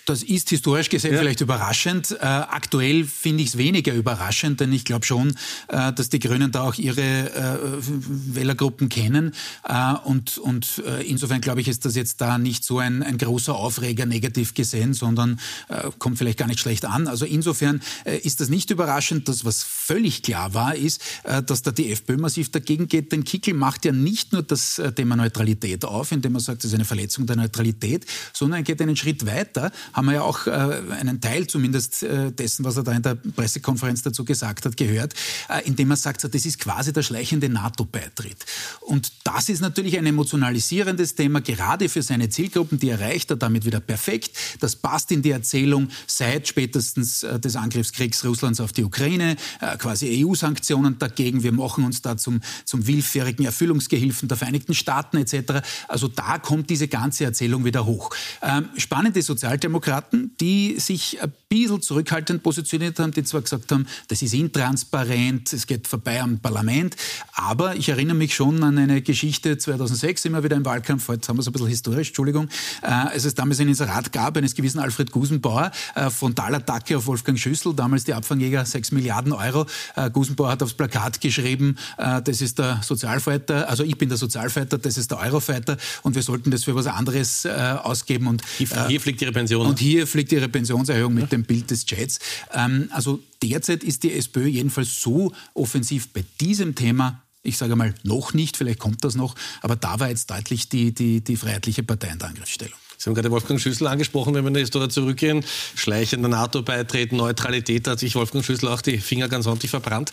Das 0.04 0.22
ist 0.22 0.50
historisch 0.50 0.88
gesehen 0.88 1.12
ja. 1.12 1.20
vielleicht 1.20 1.40
überraschend. 1.40 2.10
Äh, 2.10 2.24
aktuell 2.24 3.04
finde 3.04 3.42
ich 3.42 3.50
es 3.50 3.58
weniger 3.58 3.94
überraschend, 3.94 4.60
denn 4.60 4.72
ich 4.72 4.84
glaube 4.84 5.06
schon, 5.06 5.34
äh, 5.68 5.92
dass 5.92 6.08
die 6.08 6.18
Grünen 6.18 6.50
da 6.50 6.62
auch 6.62 6.74
ihre 6.74 7.00
äh, 7.00 7.58
Wählergruppen 7.80 8.88
kennen. 8.88 9.32
Äh, 9.66 9.94
und 10.04 10.38
und 10.38 10.82
äh, 10.84 11.02
insofern 11.02 11.40
glaube 11.40 11.60
ich, 11.60 11.68
ist 11.68 11.84
das 11.84 11.94
jetzt 11.94 12.20
da 12.20 12.36
nicht 12.36 12.64
so 12.64 12.80
ein, 12.80 13.02
ein 13.02 13.16
großer 13.16 13.54
Aufreger 13.54 14.04
negativ 14.04 14.54
gesehen, 14.54 14.92
sondern 14.92 15.40
äh, 15.68 15.90
kommt 15.98 16.18
vielleicht 16.18 16.38
gar 16.38 16.48
nicht 16.48 16.60
schlecht 16.60 16.84
an. 16.84 17.06
Also 17.06 17.24
insofern 17.24 17.80
ist 18.04 18.40
das 18.40 18.48
nicht 18.48 18.70
überraschend. 18.70 19.28
Das, 19.28 19.44
was 19.44 19.62
völlig 19.62 20.22
klar 20.22 20.54
war, 20.54 20.74
ist, 20.74 21.00
dass 21.46 21.62
da 21.62 21.70
die 21.70 21.92
FPÖ 21.92 22.16
massiv 22.16 22.50
dagegen 22.50 22.88
geht. 22.88 23.12
Denn 23.12 23.24
Kickel 23.24 23.54
macht 23.54 23.84
ja 23.84 23.92
nicht 23.92 24.32
nur 24.32 24.42
das 24.42 24.80
Thema 24.96 25.16
Neutralität 25.16 25.84
auf, 25.84 26.12
indem 26.12 26.34
er 26.34 26.40
sagt, 26.40 26.64
das 26.64 26.70
ist 26.70 26.74
eine 26.74 26.84
Verletzung 26.84 27.26
der 27.26 27.36
Neutralität, 27.36 28.06
sondern 28.32 28.60
er 28.60 28.62
geht 28.64 28.80
einen 28.80 28.96
Schritt 28.96 29.24
weiter 29.26 29.61
haben 29.92 30.06
wir 30.06 30.14
ja 30.14 30.22
auch 30.22 30.46
äh, 30.46 30.50
einen 30.50 31.20
Teil 31.20 31.46
zumindest 31.46 32.02
äh, 32.02 32.32
dessen, 32.32 32.64
was 32.64 32.76
er 32.76 32.82
da 32.82 32.92
in 32.92 33.02
der 33.02 33.14
Pressekonferenz 33.14 34.02
dazu 34.02 34.24
gesagt 34.24 34.64
hat, 34.64 34.76
gehört, 34.76 35.14
äh, 35.48 35.66
indem 35.66 35.90
er 35.90 35.96
sagt, 35.96 36.24
das 36.24 36.46
ist 36.46 36.58
quasi 36.58 36.92
der 36.92 37.02
schleichende 37.02 37.48
NATO-Beitritt. 37.48 38.44
Und 38.80 39.12
das 39.24 39.48
ist 39.48 39.60
natürlich 39.60 39.98
ein 39.98 40.06
emotionalisierendes 40.06 41.14
Thema, 41.14 41.40
gerade 41.40 41.88
für 41.88 42.02
seine 42.02 42.28
Zielgruppen, 42.28 42.78
die 42.78 42.90
erreicht 42.90 43.30
er 43.30 43.36
damit 43.36 43.64
wieder 43.64 43.80
perfekt. 43.80 44.36
Das 44.60 44.76
passt 44.76 45.10
in 45.12 45.22
die 45.22 45.30
Erzählung 45.30 45.88
seit 46.06 46.48
spätestens 46.48 47.22
äh, 47.22 47.38
des 47.38 47.56
Angriffskriegs 47.56 48.24
Russlands 48.24 48.60
auf 48.60 48.72
die 48.72 48.84
Ukraine, 48.84 49.36
äh, 49.60 49.76
quasi 49.76 50.24
EU-Sanktionen 50.24 50.98
dagegen. 50.98 51.42
Wir 51.42 51.52
machen 51.52 51.84
uns 51.84 52.02
da 52.02 52.16
zum, 52.16 52.40
zum 52.64 52.86
willfährigen 52.86 53.44
Erfüllungsgehilfen 53.44 54.28
der 54.28 54.36
Vereinigten 54.36 54.74
Staaten 54.74 55.16
etc. 55.16 55.62
Also 55.88 56.08
da 56.08 56.38
kommt 56.38 56.70
diese 56.70 56.88
ganze 56.88 57.24
Erzählung 57.24 57.64
wieder 57.64 57.86
hoch. 57.86 58.10
Ähm, 58.42 58.68
spannende 58.76 59.22
Sozialdemokratie 59.22 59.51
Sozialdemokraten, 59.52 60.34
die 60.40 60.76
sich 60.78 61.22
ein 61.22 61.32
bisschen 61.50 61.82
zurückhaltend 61.82 62.42
positioniert 62.42 62.98
haben, 62.98 63.12
die 63.12 63.22
zwar 63.24 63.42
gesagt 63.42 63.70
haben, 63.70 63.86
das 64.08 64.22
ist 64.22 64.32
intransparent, 64.32 65.52
es 65.52 65.66
geht 65.66 65.86
vorbei 65.86 66.22
am 66.22 66.38
Parlament, 66.38 66.96
aber 67.34 67.76
ich 67.76 67.90
erinnere 67.90 68.16
mich 68.16 68.34
schon 68.34 68.62
an 68.64 68.78
eine 68.78 69.02
Geschichte 69.02 69.58
2006, 69.58 70.24
immer 70.24 70.42
wieder 70.42 70.56
im 70.56 70.64
Wahlkampf, 70.64 71.10
jetzt 71.10 71.28
haben 71.28 71.36
wir 71.36 71.42
es 71.42 71.46
ein 71.48 71.52
bisschen 71.52 71.68
historisch, 71.68 72.08
Entschuldigung, 72.08 72.48
äh, 72.80 72.86
als 72.86 73.26
es 73.26 73.34
damals 73.34 73.60
ein 73.60 73.68
Inserat 73.68 74.12
gab, 74.12 74.38
eines 74.38 74.54
gewissen 74.54 74.78
Alfred 74.78 75.10
Gusenbauer, 75.10 75.70
äh, 75.94 76.08
Frontalattacke 76.08 76.96
auf 76.96 77.06
Wolfgang 77.06 77.38
Schüssel, 77.38 77.74
damals 77.74 78.04
die 78.04 78.14
Abfangjäger 78.14 78.64
6 78.64 78.92
Milliarden 78.92 79.32
Euro. 79.32 79.66
Äh, 79.96 80.10
Gusenbauer 80.10 80.52
hat 80.52 80.62
aufs 80.62 80.74
Plakat 80.74 81.20
geschrieben, 81.20 81.76
äh, 81.98 82.22
das 82.22 82.40
ist 82.40 82.58
der 82.58 82.80
Sozialfighter, 82.82 83.68
also 83.68 83.84
ich 83.84 83.98
bin 83.98 84.08
der 84.08 84.16
Sozialfighter, 84.16 84.78
das 84.78 84.96
ist 84.96 85.10
der 85.10 85.18
Eurofighter 85.18 85.76
und 86.02 86.14
wir 86.14 86.22
sollten 86.22 86.50
das 86.50 86.64
für 86.64 86.74
was 86.74 86.86
anderes 86.86 87.44
äh, 87.44 87.50
ausgeben. 87.50 88.28
Und, 88.28 88.42
hier, 88.56 88.88
hier 88.88 89.00
fliegt 89.00 89.20
Ihre 89.20 89.32
Pension. 89.42 89.66
Und 89.66 89.78
hier 89.78 90.06
fliegt 90.06 90.32
ihre 90.32 90.48
Pensionserhöhung 90.48 91.14
mit 91.14 91.32
dem 91.32 91.44
Bild 91.44 91.70
des 91.70 91.84
Jets. 91.88 92.18
Ähm, 92.52 92.88
also 92.92 93.20
derzeit 93.42 93.84
ist 93.84 94.02
die 94.02 94.12
SPÖ 94.12 94.46
jedenfalls 94.46 95.00
so 95.00 95.32
offensiv 95.54 96.12
bei 96.12 96.24
diesem 96.40 96.74
Thema 96.74 97.22
ich 97.44 97.58
sage 97.58 97.74
mal, 97.74 97.92
noch 98.04 98.34
nicht, 98.34 98.56
vielleicht 98.56 98.78
kommt 98.78 99.02
das 99.02 99.16
noch, 99.16 99.34
aber 99.62 99.74
da 99.74 99.98
war 99.98 100.08
jetzt 100.08 100.30
deutlich 100.30 100.68
die, 100.68 100.94
die, 100.94 101.22
die 101.22 101.36
Freiheitliche 101.36 101.82
Partei 101.82 102.10
in 102.10 102.18
der 102.20 102.28
Angriffsstellung. 102.28 102.78
Sie 102.96 103.10
haben 103.10 103.16
gerade 103.16 103.32
Wolfgang 103.32 103.60
Schüssel 103.60 103.88
angesprochen, 103.88 104.32
wenn 104.34 104.44
wir 104.44 104.48
in 104.48 104.54
der 104.54 104.60
Historie 104.60 104.88
zurückgehen. 104.88 105.44
Schleichender 105.74 106.28
NATO-Beitreten, 106.28 107.16
Neutralität, 107.16 107.88
da 107.88 107.92
hat 107.92 107.98
sich 107.98 108.14
Wolfgang 108.14 108.44
Schüssel 108.44 108.68
auch 108.68 108.80
die 108.80 108.98
Finger 108.98 109.28
ganz 109.28 109.48
ordentlich 109.48 109.72
verbrannt. 109.72 110.12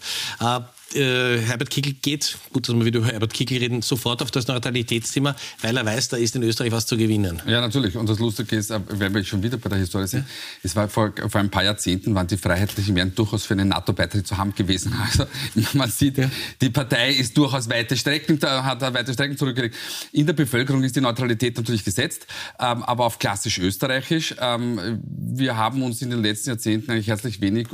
Äh, 0.95 1.19
äh, 1.19 1.39
Herbert 1.39 1.69
Kickl 1.69 1.93
geht, 1.93 2.37
gut, 2.53 2.67
dass 2.67 2.75
wir 2.75 2.85
wieder 2.85 2.99
über 2.99 3.07
Herbert 3.07 3.33
Kickl 3.33 3.57
reden, 3.57 3.81
sofort 3.81 4.21
auf 4.21 4.31
das 4.31 4.47
Neutralitätsthema, 4.47 5.35
weil 5.61 5.77
er 5.77 5.85
weiß, 5.85 6.09
da 6.09 6.17
ist 6.17 6.35
in 6.35 6.43
Österreich 6.43 6.71
was 6.71 6.85
zu 6.85 6.97
gewinnen. 6.97 7.41
Ja, 7.47 7.61
natürlich. 7.61 7.95
Und 7.97 8.07
das 8.09 8.19
Lustige 8.19 8.55
ist, 8.55 8.71
äh, 8.71 8.79
wenn 8.89 9.13
wir 9.13 9.23
schon 9.23 9.43
wieder 9.43 9.57
bei 9.57 9.69
der 9.69 9.79
Historie 9.79 10.07
sind, 10.07 10.21
ja. 10.21 10.25
es 10.63 10.75
war 10.75 10.87
vor, 10.87 11.13
vor 11.29 11.41
ein 11.41 11.49
paar 11.49 11.63
Jahrzehnten, 11.63 12.13
waren 12.15 12.27
die 12.27 12.37
Freiheitlichen 12.37 12.93
Mehrheiten 12.93 13.15
durchaus 13.15 13.45
für 13.45 13.53
einen 13.53 13.69
NATO-Beitritt 13.69 14.27
zu 14.27 14.37
haben 14.37 14.53
gewesen. 14.53 14.93
Also 15.09 15.25
man 15.73 15.89
sieht, 15.89 16.17
ja. 16.17 16.29
die 16.61 16.69
Partei 16.69 17.11
ist 17.11 17.35
durchaus 17.35 17.67
weite 17.67 17.97
Strecken, 17.97 18.39
hat 18.41 18.81
weite 18.81 19.11
Strecken 19.13 19.37
zurückgelegt. 19.37 19.75
In 20.11 20.25
der 20.27 20.33
Bevölkerung 20.33 20.83
ist 20.83 20.95
die 20.95 21.01
Neutralität 21.01 21.57
natürlich 21.57 21.83
gesetzt, 21.83 22.27
ähm, 22.59 22.83
aber 22.83 23.05
auf 23.05 23.17
klassisch 23.17 23.57
österreichisch. 23.57 24.35
Ähm, 24.39 25.01
wir 25.03 25.57
haben 25.57 25.81
uns 25.81 26.01
in 26.01 26.11
den 26.11 26.21
letzten 26.21 26.49
Jahrzehnten 26.49 26.91
eigentlich 26.91 27.07
herzlich 27.07 27.41
wenig 27.41 27.67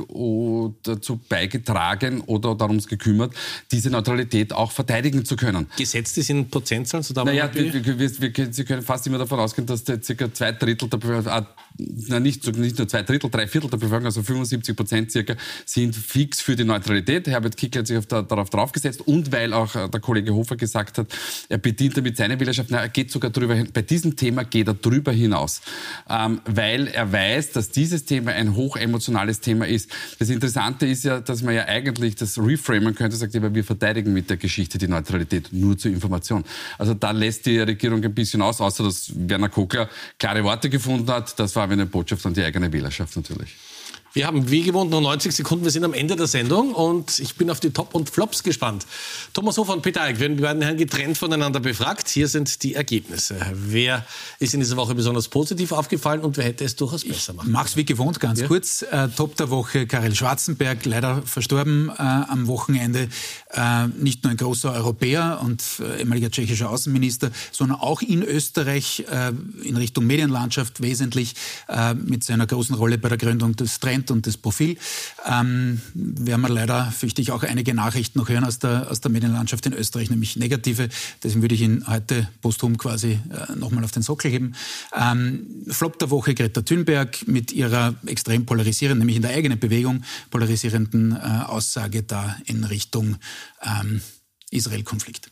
dazu 0.82 1.20
beigetragen 1.28 2.22
oder 2.22 2.54
darum 2.54 2.78
gekümmert, 2.78 3.05
kümmert, 3.06 3.34
diese 3.70 3.90
Neutralität 3.90 4.52
auch 4.52 4.72
verteidigen 4.72 5.24
zu 5.24 5.36
können. 5.36 5.68
Gesetzt 5.76 6.18
ist 6.18 6.28
in 6.30 6.50
Prozentzahlen? 6.50 7.04
So 7.04 7.14
naja, 7.14 7.48
wir, 7.54 7.72
wir, 7.72 7.98
wir, 7.98 8.52
Sie 8.52 8.64
können 8.64 8.82
fast 8.82 9.06
immer 9.06 9.18
davon 9.18 9.38
ausgehen, 9.38 9.66
dass 9.66 9.84
der 9.84 10.02
circa 10.02 10.32
zwei 10.32 10.52
Drittel 10.52 10.88
der 10.88 10.96
Bevölkerung, 10.96 11.46
na 12.08 12.18
nicht, 12.18 12.44
nicht 12.56 12.78
nur 12.78 12.88
zwei 12.88 13.02
Drittel, 13.02 13.30
drei 13.30 13.46
Viertel 13.46 13.70
der 13.70 13.76
Bevölkerung, 13.76 14.06
also 14.06 14.22
75 14.22 14.74
Prozent 14.74 15.12
circa, 15.12 15.36
sind 15.64 15.94
fix 15.94 16.40
für 16.40 16.56
die 16.56 16.64
Neutralität. 16.64 17.28
Herbert 17.28 17.56
Kickl 17.56 17.80
hat 17.80 17.86
sich 17.86 18.04
der, 18.06 18.22
darauf 18.22 18.50
draufgesetzt 18.50 19.02
und 19.02 19.30
weil 19.30 19.52
auch 19.52 19.74
äh, 19.76 19.88
der 19.88 20.00
Kollege 20.00 20.34
Hofer 20.34 20.56
gesagt 20.56 20.98
hat, 20.98 21.06
er 21.48 21.58
bedient 21.58 21.96
damit 21.96 22.16
seine 22.16 22.40
Wählerschaft, 22.40 22.70
na, 22.70 22.78
er 22.78 22.88
geht 22.88 23.12
sogar 23.12 23.30
drüber 23.30 23.54
hin, 23.54 23.68
bei 23.72 23.82
diesem 23.82 24.16
Thema 24.16 24.44
geht 24.44 24.66
er 24.66 24.74
drüber 24.74 25.12
hinaus, 25.12 25.60
ähm, 26.10 26.40
weil 26.44 26.88
er 26.88 27.12
weiß, 27.12 27.52
dass 27.52 27.70
dieses 27.70 28.04
Thema 28.04 28.32
ein 28.32 28.56
hochemotionales 28.56 29.40
Thema 29.40 29.66
ist. 29.66 29.90
Das 30.18 30.28
Interessante 30.28 30.86
ist 30.86 31.04
ja, 31.04 31.20
dass 31.20 31.42
man 31.42 31.54
ja 31.54 31.66
eigentlich 31.66 32.16
das 32.16 32.36
Reframen 32.38 32.95
könnte, 32.96 33.16
sagt 33.16 33.36
aber 33.36 33.54
wir 33.54 33.62
verteidigen 33.62 34.12
mit 34.12 34.28
der 34.28 34.36
Geschichte 34.36 34.78
die 34.78 34.88
Neutralität 34.88 35.52
nur 35.52 35.78
zur 35.78 35.92
Information. 35.92 36.44
Also 36.78 36.94
da 36.94 37.12
lässt 37.12 37.46
die 37.46 37.58
Regierung 37.58 38.02
ein 38.02 38.14
bisschen 38.14 38.42
aus, 38.42 38.60
außer 38.60 38.82
dass 38.82 39.12
Werner 39.14 39.48
Kogler 39.48 39.88
klare 40.18 40.42
Worte 40.42 40.68
gefunden 40.68 41.10
hat. 41.10 41.38
Das 41.38 41.54
war 41.54 41.70
eine 41.70 41.86
Botschaft 41.86 42.26
an 42.26 42.34
die 42.34 42.42
eigene 42.42 42.72
Wählerschaft 42.72 43.14
natürlich. 43.14 43.54
Wir 44.16 44.26
haben 44.26 44.50
wie 44.50 44.62
gewohnt 44.62 44.90
noch 44.90 45.02
90 45.02 45.30
Sekunden. 45.30 45.64
Wir 45.64 45.70
sind 45.70 45.84
am 45.84 45.92
Ende 45.92 46.16
der 46.16 46.26
Sendung 46.26 46.72
und 46.72 47.18
ich 47.18 47.34
bin 47.34 47.50
auf 47.50 47.60
die 47.60 47.68
Top 47.68 47.94
und 47.94 48.08
Flops 48.08 48.42
gespannt. 48.42 48.86
Thomas 49.34 49.58
Hofer 49.58 49.74
und 49.74 49.82
Peter 49.82 50.00
Eick 50.00 50.18
werden 50.20 50.38
die 50.38 50.42
beiden 50.42 50.62
Herren 50.62 50.78
getrennt 50.78 51.18
voneinander 51.18 51.60
befragt. 51.60 52.08
Hier 52.08 52.26
sind 52.26 52.62
die 52.62 52.72
Ergebnisse. 52.72 53.36
Wer 53.52 54.06
ist 54.38 54.54
in 54.54 54.60
dieser 54.60 54.78
Woche 54.78 54.94
besonders 54.94 55.28
positiv 55.28 55.72
aufgefallen 55.72 56.22
und 56.22 56.38
wer 56.38 56.44
hätte 56.44 56.64
es 56.64 56.76
durchaus 56.76 57.04
besser 57.04 57.34
machen? 57.34 57.50
Mach's 57.50 57.76
wie 57.76 57.84
gewohnt 57.84 58.18
ganz 58.18 58.40
ja. 58.40 58.46
kurz. 58.46 58.86
Äh, 58.90 59.08
Top 59.14 59.36
der 59.36 59.50
Woche 59.50 59.86
Karel 59.86 60.14
Schwarzenberg, 60.14 60.86
leider 60.86 61.20
verstorben 61.20 61.90
äh, 61.90 62.00
am 62.00 62.46
Wochenende. 62.46 63.10
Äh, 63.50 63.88
nicht 63.98 64.24
nur 64.24 64.30
ein 64.30 64.38
großer 64.38 64.72
Europäer 64.72 65.40
und 65.44 65.62
äh, 65.80 66.00
ehemaliger 66.00 66.30
tschechischer 66.30 66.70
Außenminister, 66.70 67.32
sondern 67.52 67.80
auch 67.80 68.00
in 68.00 68.22
Österreich 68.22 69.04
äh, 69.10 69.32
in 69.62 69.76
Richtung 69.76 70.06
Medienlandschaft 70.06 70.80
wesentlich 70.80 71.34
äh, 71.68 71.92
mit 71.92 72.24
seiner 72.24 72.46
großen 72.46 72.74
Rolle 72.74 72.96
bei 72.96 73.10
der 73.10 73.18
Gründung 73.18 73.54
des 73.56 73.78
Trend 73.78 74.05
Talent 74.06 74.10
und 74.10 74.26
das 74.26 74.36
Profil. 74.36 74.76
Ähm, 75.26 75.80
werden 75.94 76.40
wir 76.40 76.48
leider, 76.48 76.90
fürchte 76.90 77.22
ich, 77.22 77.32
auch 77.32 77.42
einige 77.42 77.74
Nachrichten 77.74 78.18
noch 78.18 78.28
hören 78.28 78.44
aus 78.44 78.58
der, 78.58 78.90
aus 78.90 79.00
der 79.00 79.10
Medienlandschaft 79.10 79.66
in 79.66 79.72
Österreich, 79.72 80.10
nämlich 80.10 80.36
negative. 80.36 80.88
Deswegen 81.22 81.42
würde 81.42 81.54
ich 81.54 81.62
ihn 81.62 81.84
heute 81.86 82.28
posthum 82.40 82.78
quasi 82.78 83.18
äh, 83.30 83.56
nochmal 83.56 83.84
auf 83.84 83.92
den 83.92 84.02
Sockel 84.02 84.30
heben. 84.30 84.54
Ähm, 84.94 85.64
Flop 85.68 85.98
der 85.98 86.10
Woche 86.10 86.34
Greta 86.34 86.62
Thunberg 86.62 87.26
mit 87.26 87.52
ihrer 87.52 87.94
extrem 88.06 88.46
polarisierenden, 88.46 89.00
nämlich 89.00 89.16
in 89.16 89.22
der 89.22 89.32
eigenen 89.32 89.58
Bewegung 89.58 90.02
polarisierenden 90.30 91.12
äh, 91.12 91.44
Aussage 91.46 92.02
da 92.02 92.36
in 92.46 92.64
Richtung 92.64 93.16
ähm, 93.62 94.00
Israel-Konflikt. 94.50 95.30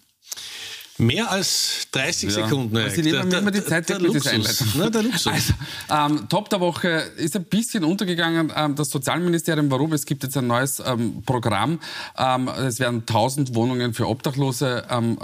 Mehr 0.98 1.30
als 1.30 1.88
30 1.90 2.30
ja. 2.30 2.44
Sekunden. 2.44 2.90
Sie 2.90 3.02
nehmen 3.02 3.28
mir 3.28 3.38
immer 3.38 3.50
die 3.50 3.64
Zeit 3.64 3.88
der, 3.88 3.98
der, 3.98 4.10
der 4.10 4.32
Luxus. 4.32 4.74
Ne, 4.76 4.90
der 4.90 5.02
Luxus. 5.02 5.26
Also, 5.26 5.52
ähm, 5.90 6.28
Top 6.28 6.48
der 6.50 6.60
Woche 6.60 6.88
ist 7.16 7.34
ein 7.34 7.44
bisschen 7.44 7.82
untergegangen. 7.82 8.52
Ähm, 8.54 8.76
das 8.76 8.90
Sozialministerium, 8.90 9.70
warum? 9.70 9.92
Es 9.92 10.06
gibt 10.06 10.22
jetzt 10.22 10.36
ein 10.36 10.46
neues 10.46 10.80
ähm, 10.86 11.22
Programm. 11.26 11.80
Ähm, 12.16 12.48
es 12.48 12.78
werden 12.78 13.00
1000 13.00 13.54
Wohnungen 13.56 13.92
für 13.92 14.08
Obdachlose 14.08 14.84
ähm, 14.88 15.18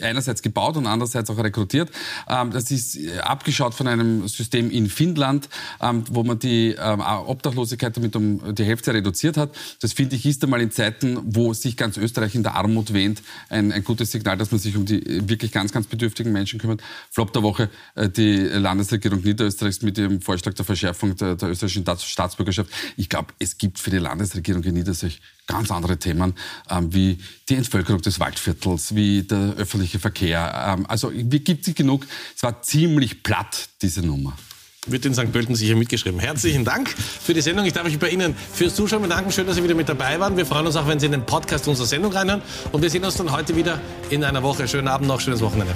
einerseits 0.00 0.42
gebaut 0.42 0.76
und 0.76 0.86
andererseits 0.86 1.30
auch 1.30 1.38
rekrutiert. 1.38 1.90
Ähm, 2.28 2.50
das 2.50 2.70
ist 2.70 2.96
äh, 2.96 3.18
abgeschaut 3.18 3.74
von 3.74 3.86
einem 3.86 4.26
System 4.28 4.70
in 4.70 4.88
Finnland, 4.88 5.48
ähm, 5.80 6.04
wo 6.10 6.24
man 6.24 6.38
die 6.38 6.76
ähm, 6.78 7.00
Obdachlosigkeit 7.00 7.96
damit 7.96 8.16
um 8.16 8.54
die 8.54 8.64
Hälfte 8.64 8.94
reduziert 8.94 9.36
hat. 9.36 9.50
Das 9.80 9.92
finde 9.92 10.16
ich 10.16 10.26
ist 10.26 10.42
einmal 10.44 10.60
in 10.60 10.70
Zeiten, 10.70 11.18
wo 11.24 11.52
sich 11.52 11.76
ganz 11.76 11.96
Österreich 11.96 12.34
in 12.34 12.42
der 12.42 12.54
Armut 12.54 12.92
wähnt, 12.92 13.22
ein, 13.48 13.72
ein 13.72 13.84
gutes 13.84 14.12
Signal, 14.12 14.36
dass 14.36 14.50
man 14.50 14.60
sich 14.60 14.76
um 14.76 14.84
die 14.84 15.04
äh, 15.04 15.28
wirklich 15.28 15.52
ganz, 15.52 15.72
ganz 15.72 15.86
bedürftigen 15.86 16.32
Menschen 16.32 16.58
kümmert. 16.58 16.82
Flop 17.10 17.32
der 17.32 17.42
Woche 17.42 17.70
äh, 17.94 18.08
die 18.08 18.36
Landesregierung 18.36 19.20
Niederösterreichs 19.22 19.82
mit 19.82 19.98
ihrem 19.98 20.20
Vorschlag 20.20 20.54
der 20.54 20.64
Verschärfung 20.64 21.16
der, 21.16 21.36
der 21.36 21.50
österreichischen 21.50 21.84
Staatsbürgerschaft. 21.98 22.70
Ich 22.96 23.08
glaube, 23.08 23.32
es 23.38 23.58
gibt 23.58 23.78
für 23.78 23.90
die 23.90 23.98
Landesregierung 23.98 24.62
in 24.64 24.74
Niederösterreich 24.74 25.20
ganz 25.46 25.70
andere 25.70 25.98
Themen, 25.98 26.34
ähm, 26.70 26.92
wie 26.92 27.18
die 27.48 27.54
Entvölkerung 27.54 28.02
des 28.02 28.20
Waldviertels, 28.20 28.94
wie 28.94 29.22
der 29.22 29.54
öffentliche 29.56 29.98
Verkehr. 29.98 30.76
Ähm, 30.76 30.86
also 30.86 31.10
gibt 31.10 31.68
es 31.68 31.74
genug. 31.74 32.06
Es 32.34 32.42
war 32.42 32.62
ziemlich 32.62 33.22
platt, 33.22 33.68
diese 33.82 34.02
Nummer 34.02 34.36
wird 34.86 35.04
in 35.04 35.14
St. 35.14 35.32
Pölten 35.32 35.54
sicher 35.54 35.74
mitgeschrieben. 35.74 36.20
Herzlichen 36.20 36.64
Dank 36.64 36.88
für 36.88 37.34
die 37.34 37.40
Sendung. 37.40 37.66
Ich 37.66 37.72
darf 37.72 37.84
mich 37.84 37.98
bei 37.98 38.08
Ihnen 38.08 38.34
fürs 38.34 38.74
Zuschauen 38.74 39.02
bedanken. 39.02 39.32
Schön, 39.32 39.46
dass 39.46 39.56
Sie 39.56 39.64
wieder 39.64 39.74
mit 39.74 39.88
dabei 39.88 40.18
waren. 40.20 40.36
Wir 40.36 40.46
freuen 40.46 40.66
uns 40.66 40.76
auch, 40.76 40.86
wenn 40.86 41.00
Sie 41.00 41.06
in 41.06 41.12
den 41.12 41.26
Podcast 41.26 41.66
unserer 41.68 41.86
Sendung 41.86 42.12
reinhören. 42.12 42.42
Und 42.72 42.82
wir 42.82 42.90
sehen 42.90 43.04
uns 43.04 43.16
dann 43.16 43.32
heute 43.32 43.56
wieder 43.56 43.80
in 44.10 44.24
einer 44.24 44.42
Woche. 44.42 44.68
Schönen 44.68 44.88
Abend 44.88 45.08
noch, 45.08 45.20
schönes 45.20 45.40
Wochenende. 45.40 45.74